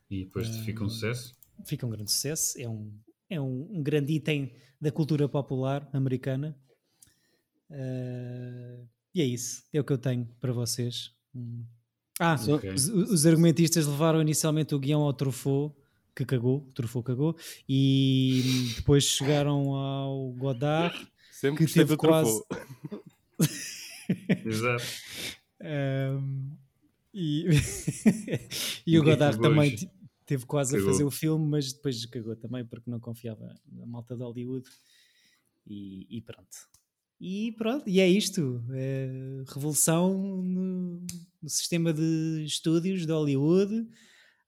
[0.10, 1.34] E depois uh, fica um sucesso?
[1.66, 2.92] Fica um grande sucesso, é um
[3.32, 6.56] é um, um grande item da cultura popular americana.
[7.70, 11.16] Uh, e é isso, é o que eu tenho para vocês.
[11.34, 11.64] Hum.
[12.24, 12.70] Ah, okay.
[12.70, 15.76] os, os, argumentistas levaram inicialmente o guião ao Truffaut,
[16.16, 17.36] que cagou, o Truffaut cagou,
[17.68, 20.96] e depois chegaram ao Godard,
[21.32, 22.40] Sempre que teve quase...
[24.46, 24.84] Exato.
[25.62, 26.52] Um,
[27.12, 27.48] e,
[28.86, 29.76] e o Godard também
[30.24, 30.90] teve quase cagou.
[30.90, 34.70] a fazer o filme, mas depois cagou também porque não confiava na malta de Hollywood.
[35.66, 36.70] E, e pronto.
[37.24, 38.64] E pronto, e é isto.
[38.74, 40.12] É revolução
[40.44, 41.06] no,
[41.40, 43.88] no, sistema de estúdios de Hollywood.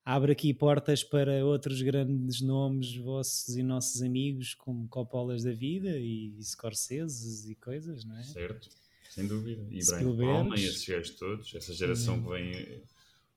[0.04, 5.96] Abre aqui portas para outros grandes nomes, vossos e nossos amigos, como Coppolas da vida
[5.96, 8.24] e Scorsese e coisas, não é?
[8.24, 8.68] Certo,
[9.08, 9.62] sem dúvida.
[9.70, 12.82] E Brian Palma e esses gajos todos, essa geração que vem,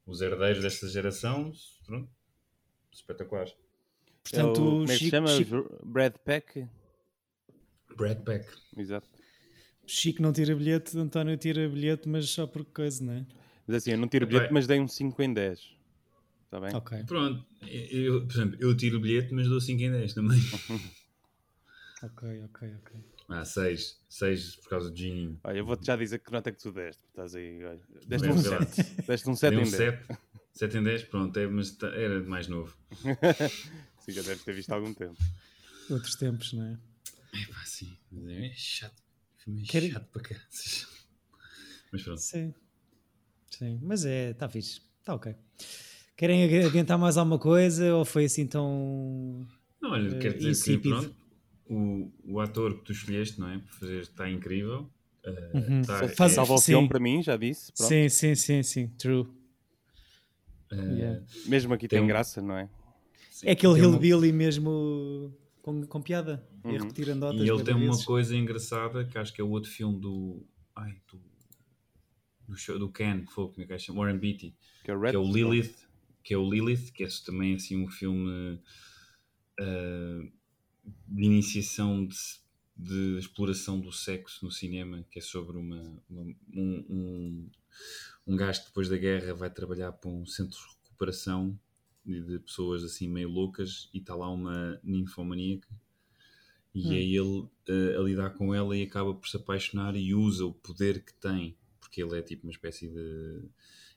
[0.08, 1.54] os herdeiros desta geração,
[1.86, 2.10] pronto,
[2.92, 3.54] espetaculares.
[4.24, 5.28] Portanto, é o, como é que se chama?
[5.28, 5.86] Chico...
[5.86, 6.68] Brad Peck?
[7.96, 8.52] Brad Peck.
[8.76, 9.17] Exato.
[9.88, 13.26] Chico não tira bilhete, António tira bilhete, mas só por coisa, não é?
[13.66, 15.78] Mas assim, eu não tiro bilhete, mas dei um 5 em 10.
[16.46, 16.76] Está bem?
[16.76, 17.04] Ok.
[17.06, 20.40] Pronto, eu, por exemplo, eu tiro bilhete, mas dou 5 em 10 também.
[22.04, 23.04] ok, ok, ok.
[23.30, 23.98] Ah, 6.
[24.10, 25.40] 6 por causa do Gini.
[25.44, 27.02] Olha, eu vou-te já dizer que nota é que tu deste.
[27.08, 27.82] Estás aí, olha.
[28.06, 28.86] Deste um 7.
[29.08, 29.70] Deste um 7 em 10.
[29.72, 30.20] 7.
[30.54, 32.76] 7 em 10, pronto, é, mas tá, era mais novo.
[34.00, 35.16] sim, já deves ter visto há algum tempo.
[35.90, 36.78] Outros tempos, não é?
[37.34, 37.98] É pá, sim.
[38.28, 39.07] É chato.
[39.48, 39.92] Filme é Quer...
[39.92, 40.36] chato para cá.
[41.92, 42.20] Mas pronto.
[42.20, 42.54] Sim.
[43.50, 44.82] Sim, mas é, está fixe.
[45.00, 45.34] Está ok.
[46.18, 49.48] Querem adiantar mais alguma coisa ou foi assim tão.
[49.82, 51.00] Não, olha, uh, quero dizer insípido?
[51.00, 51.16] que pronto,
[51.66, 53.58] o, o ator que tu escolheste, não é?
[53.58, 54.92] Por fazer, está incrível.
[55.26, 55.82] Uh, uhum.
[55.82, 57.72] tá, Faz, é, o filme para mim, já disse.
[57.72, 57.88] Pronto.
[57.88, 59.22] Sim, sim, sim, sim, true.
[60.72, 61.24] Uh, yeah.
[61.48, 62.70] Mesmo aqui tem, tem graça, não é?
[63.32, 64.38] Sim, é aquele hillbilly uma...
[64.38, 66.74] mesmo com, com piada uhum.
[66.74, 67.42] e a repetir andotas.
[67.42, 68.00] E ele tem vezes.
[68.00, 70.46] uma coisa engraçada que acho que é o outro filme do.
[70.76, 71.22] Ai, do.
[72.48, 74.00] Do, show, do Ken, foi como é que é chama?
[74.00, 75.76] Warren Beatty, que é, que é, o Lilith,
[76.24, 78.62] que é o Lilith, que é também assim um filme
[79.60, 80.32] uh,
[81.10, 82.16] de iniciação de,
[82.74, 87.50] de, exploração do sexo no cinema, que é sobre uma, uma um, um
[88.28, 91.58] um gajo que depois da guerra vai trabalhar para um centro de recuperação
[92.06, 95.68] de pessoas assim meio loucas e está lá uma ninfomaníaca
[96.78, 96.92] e hum.
[96.92, 100.54] é ele uh, a lidar com ela e acaba por se apaixonar e usa o
[100.54, 103.42] poder que tem porque ele é tipo uma espécie de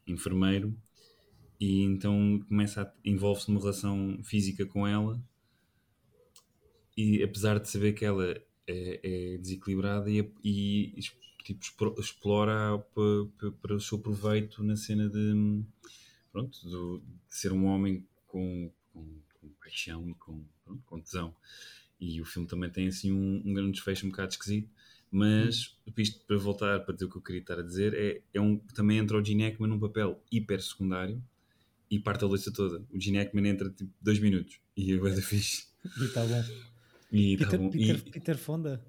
[0.07, 0.75] enfermeiro
[1.59, 5.23] e então começa envolve-se numa relação física com ela
[6.97, 8.27] e apesar de saber que ela
[8.67, 11.01] é, é desequilibrada e, e
[11.43, 12.79] tipo, explora
[13.61, 15.63] para o seu proveito na cena de,
[16.33, 21.35] pronto, do, de ser um homem com, com, com paixão e com, pronto, com tesão.
[22.01, 24.71] E o filme também tem assim um, um grande desfecho um bocado esquisito,
[25.11, 28.41] mas isto para voltar para dizer o que eu queria estar a dizer, é, é
[28.41, 31.23] um, também entra o Gene Hackman num papel hiper secundário
[31.91, 32.85] e parte a lista toda.
[32.91, 35.67] O Gene Hackman entra tipo dois minutos e é coisa fixe.
[35.99, 36.45] E está bom.
[37.13, 37.71] E tá Peter, bom.
[37.71, 38.85] Peter, e, Peter Fonda?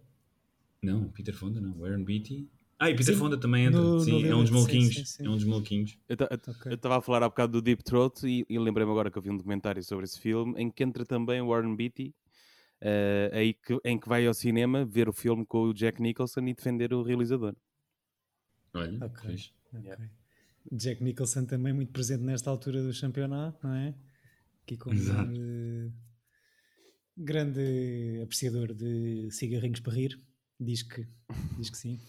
[0.82, 1.74] Não, Peter Fonda não.
[1.80, 2.48] Warren Beatty.
[2.78, 3.80] Ah, e Peter sim, Fonda também entra.
[3.80, 5.20] No, sim, no é um dos maluquinhos.
[5.20, 5.98] É um dos maluquinhos.
[6.08, 9.22] Eu estava a falar há bocado do Deep Throat e, e lembrei-me agora que eu
[9.22, 12.14] vi um documentário sobre esse filme em que entra também Warren Beatty.
[12.82, 16.42] Uh, aí que, em que vai ao cinema ver o filme com o Jack Nicholson
[16.48, 17.56] e defender o realizador.
[18.74, 19.36] Olha, okay.
[19.36, 19.82] okay.
[19.84, 20.10] Yeah.
[20.72, 23.94] Jack Nicholson também muito presente nesta altura do campeonato, não é?
[24.64, 25.94] Aqui como grande,
[27.18, 30.20] grande apreciador de cigarrinhos para rir.
[30.60, 31.08] Diz que,
[31.58, 32.00] diz que sim.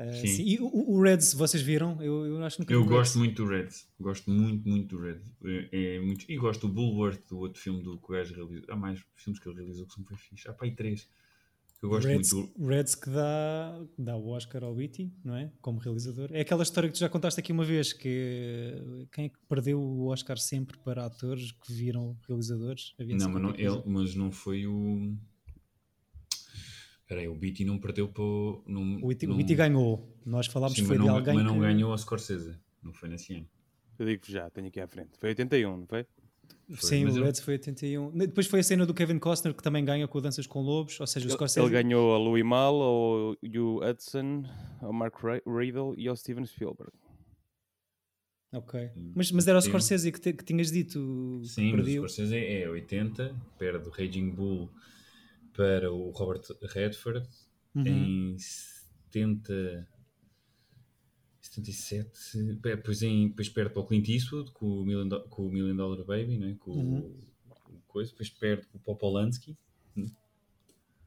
[0.00, 0.26] Uh, sim.
[0.26, 0.44] sim.
[0.46, 2.00] E o, o, Reds, vocês viram?
[2.02, 3.86] Eu, eu acho que Eu gosto muito do Reds.
[4.00, 5.22] Gosto muito, muito do Reds.
[5.44, 6.24] É, é muito...
[6.26, 8.64] E gosto do Bulworth, do outro filme do que o gajo realizou.
[8.68, 10.48] Há mais filmes que ele realizou que são foi fixe.
[10.48, 11.08] Há aí três.
[11.82, 12.66] Eu gosto Reds, muito do...
[12.66, 15.50] Reds que dá, dá o Oscar ao Whitty, não é?
[15.62, 16.28] Como realizador.
[16.30, 19.80] É aquela história que tu já contaste aqui uma vez, que quem é que perdeu
[19.80, 22.94] o Oscar sempre para atores que viram realizadores?
[23.00, 25.16] Havia não, mas não, ele, mas não foi o...
[27.10, 28.62] Espera aí, o Beatty não perdeu para o...
[28.68, 29.36] Não, o Beatty, não...
[29.36, 30.16] ganhou.
[30.24, 31.60] Nós falámos Sim, que foi de alguém Mas não que...
[31.62, 32.56] ganhou a Scorsese.
[32.80, 33.48] Não foi nesse ano.
[33.98, 35.18] Eu digo já, tenho aqui à frente.
[35.18, 36.06] Foi 81, não foi?
[36.78, 37.44] Sim, Mas o Reds eu...
[37.44, 38.16] foi 81.
[38.16, 41.06] Depois foi a cena do Kevin Costner que também ganha com Danças com Lobos, ou
[41.08, 41.66] seja, o Scorsese...
[41.66, 44.44] Ele ganhou a Louis Mal, ao Hugh Hudson,
[44.80, 46.92] ao Mark Riddle e ao Steven Spielberg.
[48.52, 48.88] Ok.
[49.16, 51.42] Mas, mas era o Scorsese que, te, que tinhas dito.
[51.42, 54.70] Sim, o Scorsese é 80, perde o Raging Bull
[55.54, 57.28] para o Robert Redford
[57.74, 57.86] uhum.
[57.86, 59.88] em 70.
[61.40, 65.50] 77, depois, em, depois perde para o Clint Eastwood com o Million, Do com o
[65.50, 66.54] Million Dollar Baby, não é?
[66.54, 66.98] com uhum.
[66.98, 69.58] o, coisa, depois perde com o Polanski.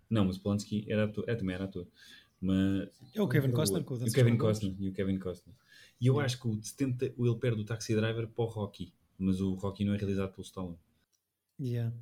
[0.09, 1.87] Não, mas o Polanski era ator, é, também era ator.
[2.41, 5.55] Mas, é o Kevin Costner com o, o Kevin Costner e o Kevin Costner.
[5.99, 9.39] E eu acho que o 70, ele perde o Taxi Driver para o Rocky, mas
[9.39, 10.77] o Rocky não é realizado pelo Stallone.
[11.59, 11.95] Yeah.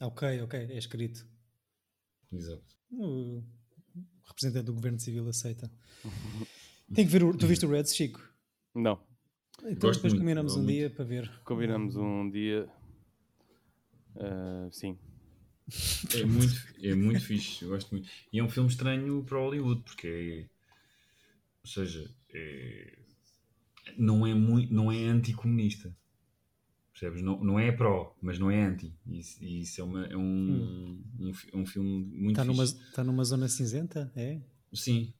[0.00, 1.26] Ok, ok, é escrito.
[2.34, 2.76] Exato.
[2.92, 3.42] O
[4.26, 5.70] representante do governo civil aceita.
[6.94, 8.20] Tem que ver o, tu viste o Reds, Chico?
[8.74, 9.00] Não.
[9.58, 10.72] Então Gosto depois muito, combinamos um muito.
[10.72, 11.40] dia para ver.
[11.44, 12.68] Combinamos um dia.
[14.16, 14.98] Uh, sim.
[16.14, 18.08] É muito, é muito fixe, eu gosto muito.
[18.32, 20.48] E é um filme estranho para Hollywood, porque é,
[21.62, 22.98] ou seja, é,
[23.96, 25.96] não é muito, não é anticomunista.
[26.94, 27.22] Percebes?
[27.22, 28.96] Não, não é pró, mas não é anti.
[29.04, 31.02] Isso, isso é, uma, é um, hum.
[31.18, 34.12] um, um, filme muito está numa, está numa zona cinzenta?
[34.14, 34.40] É?
[34.72, 35.12] Sim.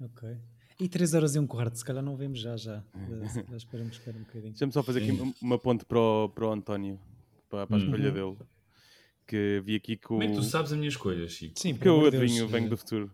[0.00, 0.34] Ok.
[0.80, 2.82] E 3 horas e um quarto, se calhar não vemos já, já.
[3.50, 4.52] já esperamos esperar um bocadinho.
[4.52, 5.20] Deixa-me só fazer Sim.
[5.20, 6.98] aqui uma ponte para o, para o António,
[7.50, 8.14] para, para a escolha uhum.
[8.36, 8.48] dele.
[9.28, 10.14] Que vi aqui com.
[10.14, 11.60] Como é que tu sabes a minha escolha, Chico?
[11.60, 13.10] Sim, porque eu adivinho, venho do futuro.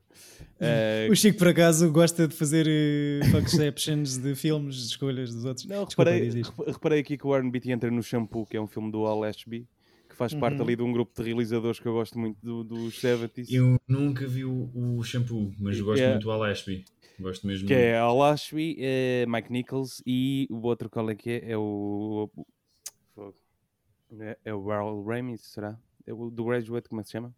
[0.61, 1.11] Uh...
[1.12, 5.67] O Chico, por acaso, gosta de fazer uh, fuckceptions de filmes, de escolhas dos outros.
[5.67, 8.69] Não, Desculpa, reparei, reparei aqui que o Warren Beatty entra no Shampoo, que é um
[8.69, 9.67] filme do Al Ashby
[10.15, 10.62] que faz parte uhum.
[10.62, 13.47] ali de um grupo de realizadores que eu gosto muito dos do 70s.
[13.51, 16.15] Eu nunca vi o, o Shampoo, mas gosto yeah.
[16.15, 16.85] muito do Al Ashby.
[17.19, 17.67] Gosto mesmo.
[17.67, 21.51] Que é Al Ashby, é Mike Nichols e o outro qual é que é?
[21.51, 22.31] É o.
[24.21, 25.77] É, é o Earl Ramis, será?
[26.07, 27.34] É o do Graduate, como é que se chama?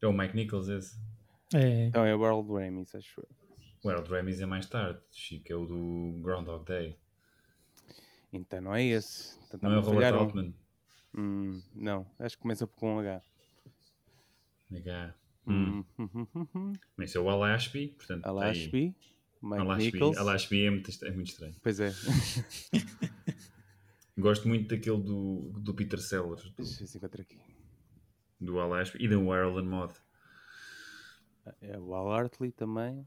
[0.00, 0.98] É o Mike Nichols esse.
[1.54, 1.86] É.
[1.86, 3.22] Então é o Earl Ramis, acho
[3.82, 6.98] O Earl Ramis é mais tarde, Chico, é o do Groundhog Day.
[8.32, 9.38] Então não é esse.
[9.46, 10.54] Então, não é o Robert Altman.
[11.14, 13.22] Hum, não, acho que começa com um H.
[14.72, 15.14] H.
[15.46, 15.84] Hum.
[16.96, 18.24] Mas é o Alashby, portanto.
[18.24, 18.96] Alashby,
[19.42, 20.16] Mike Alashby, Nichols.
[20.16, 21.54] Alashby é muito, é muito estranho.
[21.62, 21.90] Pois é.
[24.18, 26.42] Gosto muito daquele do, do Peter Sellers.
[26.42, 27.38] Do, Deixa eu ver se aqui.
[28.40, 29.94] Do Alashby e do Ireland Mod.
[31.60, 33.06] É, o Al Hartley também.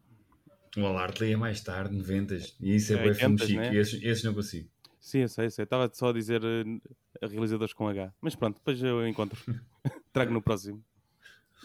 [0.77, 3.55] O Al Hartley é mais tarde, 90 E isso é, é bem filme chique.
[3.55, 3.75] Né?
[3.75, 4.69] Esses, esses não consigo.
[4.99, 5.63] Sim, eu sei, eu sei.
[5.63, 6.81] Estava só a dizer uh,
[7.21, 8.11] realizadores com H.
[8.19, 9.39] Mas pronto, depois eu encontro.
[10.11, 10.83] Trago no próximo.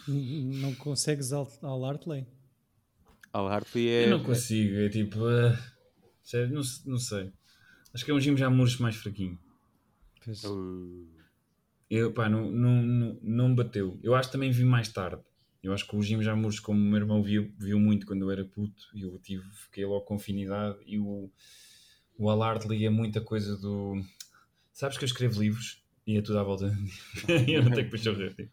[0.07, 2.27] Não consegues Al, Al Hartley?
[3.33, 4.05] Al Hartley é.
[4.05, 5.19] Eu não consigo, é tipo.
[5.19, 5.57] Uh,
[6.21, 7.31] sério, não, não sei.
[7.93, 9.37] Acho que é um Jim Jamures mais fraquinho.
[10.23, 10.43] Pois.
[11.89, 13.99] Eu, pá, não, não, não, não me bateu.
[14.01, 15.21] Eu acho que também vi mais tarde.
[15.61, 18.31] Eu acho que o Jim Jamures, como o meu irmão viu, viu muito quando eu
[18.31, 20.77] era puto, e eu tive, fiquei logo com afinidade.
[20.85, 21.29] E o,
[22.17, 24.01] o Al Hartley é muita coisa do.
[24.71, 26.65] Sabes que eu escrevo livros e é tudo à volta.
[27.47, 28.49] eu não tenho que puxar o resto.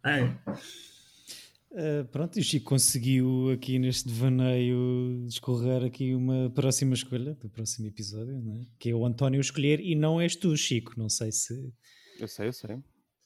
[1.70, 7.48] Uh, pronto, e o Chico conseguiu aqui neste devaneio escorrer aqui uma próxima escolha do
[7.50, 8.66] próximo episódio, não é?
[8.78, 10.94] que é o António escolher e não és tu, Chico.
[10.96, 11.70] Não sei se.
[12.18, 12.78] Eu sei, eu sei.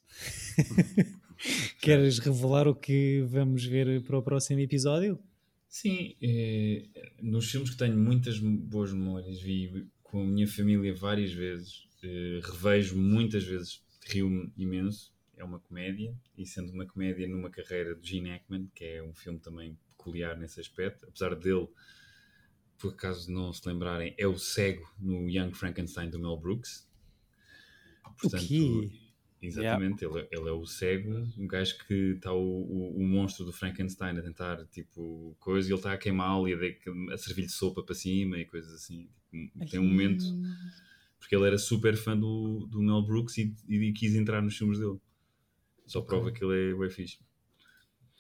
[1.81, 5.19] Queres revelar o que vamos ver para o próximo episódio?
[5.69, 6.85] Sim, é,
[7.23, 12.41] nos filmes que tenho muitas boas memórias, vi com a minha família várias vezes, é,
[12.43, 15.12] revejo muitas vezes, rio-me imenso
[15.43, 19.15] é uma comédia, e sendo uma comédia numa carreira de Gene Hackman, que é um
[19.15, 21.69] filme também peculiar nesse aspecto, apesar dele,
[22.79, 26.89] por acaso não se lembrarem, é o cego no Young Frankenstein do Mel Brooks.
[28.21, 28.45] Portanto,
[29.43, 30.21] Exatamente, yeah.
[30.21, 34.17] ele, ele, é o cego, um gajo que está o, o, o, monstro do Frankenstein
[34.17, 37.95] a tentar, tipo, coisa, e ele está a queimá-lo e a, a servir-lhe sopa para
[37.95, 39.09] cima e coisas assim.
[39.33, 40.25] Tipo, tem um momento,
[41.19, 44.79] porque ele era super fã do, do Mel Brooks e, e quis entrar nos filmes
[44.79, 45.01] dele.
[45.87, 46.09] Só okay.
[46.09, 47.19] prova que ele é bem fixe.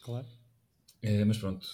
[0.02, 0.26] Claro.
[1.04, 1.66] É, mas pronto,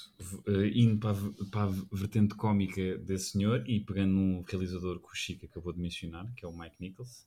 [0.46, 5.06] eh, indo para a, para a vertente cómica desse senhor e pegando um realizador que
[5.06, 7.26] o Chico acabou de mencionar, que é o Mike Nichols,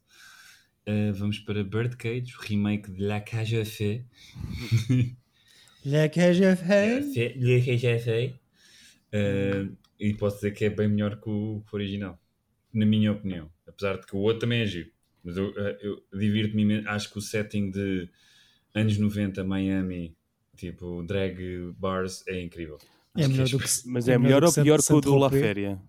[0.88, 4.03] uh, vamos para Birdcage, o remake de La Cage aux Fées.
[5.86, 7.36] La Cage aux Fées?
[7.36, 8.34] La Cage aux Fées.
[9.14, 12.20] Uh, e posso dizer que é bem melhor que o, que o, original,
[12.74, 13.51] na minha opinião.
[13.68, 14.91] Apesar de que o outro também é giro.
[15.24, 18.09] Mas eu, eu divirto-me, acho que o setting de
[18.74, 20.15] anos 90, Miami,
[20.55, 22.78] tipo, drag bars, é incrível.
[23.17, 25.82] É melhor do que, mas é, é melhor, ou pior que o do La Féria?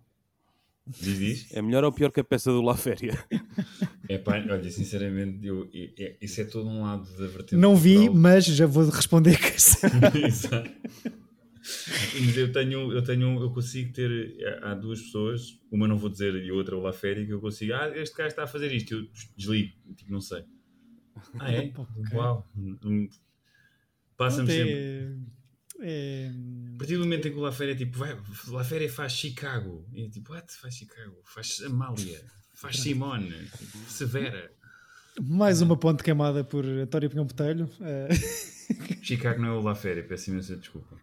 [0.84, 1.52] Diz, diz.
[1.52, 3.16] É melhor ou pior que a peça do La Féria?
[4.08, 7.56] É pá, olha, sinceramente, eu, é, isso é todo um lado da vertente.
[7.56, 9.52] Não vi, mas já vou responder que
[10.26, 10.70] Exato.
[12.20, 14.36] Mas eu tenho, eu tenho, eu consigo ter.
[14.62, 17.72] Há duas pessoas, uma não vou dizer e outra o La Féria, que eu consigo.
[17.74, 19.06] Ah, este cara está a fazer isto, eu
[19.36, 20.44] desligo, tipo, não sei.
[21.38, 21.72] Ah, é?
[21.76, 22.16] okay.
[22.16, 22.46] Uau!
[24.16, 25.18] Passa-me sempre.
[25.80, 26.30] É...
[26.74, 28.16] A partir do momento em que o La Féria é tipo, vai,
[28.48, 29.86] La Féria faz Chicago.
[29.92, 30.52] E é tipo, what?
[30.52, 31.16] Faz Chicago?
[31.24, 33.48] Faz Amália, faz Simone,
[33.88, 34.52] Severa.
[35.20, 37.68] Mais uma ponte queimada por António Pinhão Botelho.
[37.80, 38.08] É.
[39.02, 40.96] Chicago não é o La Féria, peço imensa desculpa.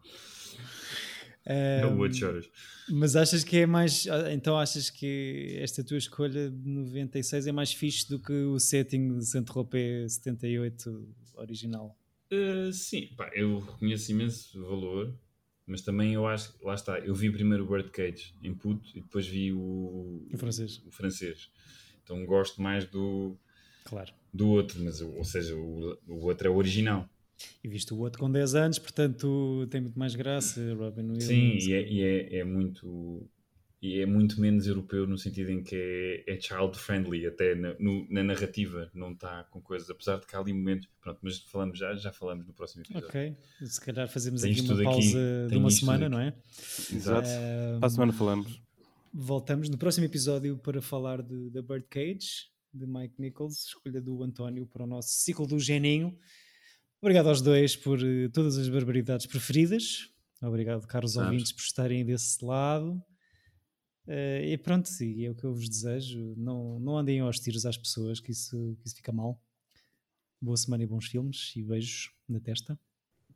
[1.46, 2.50] É o outro choras.
[2.90, 4.06] Mas achas que é mais.
[4.32, 9.18] Então achas que esta tua escolha de 96 é mais fixe do que o setting
[9.18, 11.98] de Saint-Tropez 78 original?
[12.32, 15.18] Uh, sim, pá, eu reconheço imenso valor,
[15.66, 16.54] mas também eu acho.
[16.62, 20.82] Lá está, eu vi primeiro o Birdcage em puto e depois vi o, o francês.
[20.86, 21.50] O francês.
[22.04, 23.36] Então gosto mais do.
[23.86, 24.14] Claro.
[24.32, 27.10] Do outro, mas ou seja, o, o outro é o original.
[27.64, 31.24] E visto o outro com 10 anos, portanto tem muito mais graça, Robin Williams.
[31.26, 33.30] Sim, e, é, e é, é, muito
[33.82, 35.76] e é muito menos europeu no sentido em que
[36.28, 40.28] é, é child friendly, até na, no, na narrativa não está com coisas, apesar de
[40.28, 43.08] que há ali momentos, pronto, mas falamos já, já falamos no próximo episódio.
[43.08, 46.34] Ok, se calhar fazemos aqui uma pausa aqui, de uma semana, não é?
[46.94, 48.62] Exato, um, para a semana falamos.
[49.14, 54.68] Voltamos no próximo episódio para falar de, da Birdcage, de Mike Nichols, escolha do António
[54.68, 56.18] para o nosso ciclo do Geninho.
[57.02, 60.10] Obrigado aos dois por uh, todas as barbaridades preferidas.
[60.42, 61.30] Obrigado, caros Sabes.
[61.30, 63.02] ouvintes, por estarem desse lado.
[64.06, 66.34] Uh, e pronto, e é o que eu vos desejo.
[66.36, 69.42] Não, não andem aos tiros às pessoas, que isso, que isso fica mal.
[70.42, 71.54] Boa semana e bons filmes.
[71.56, 72.78] E beijos na testa.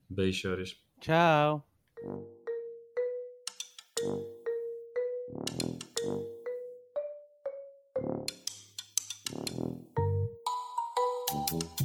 [0.09, 0.77] Beijos.
[0.99, 1.65] Tchau.
[11.43, 11.82] Tira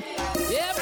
[0.00, 0.81] Yeah.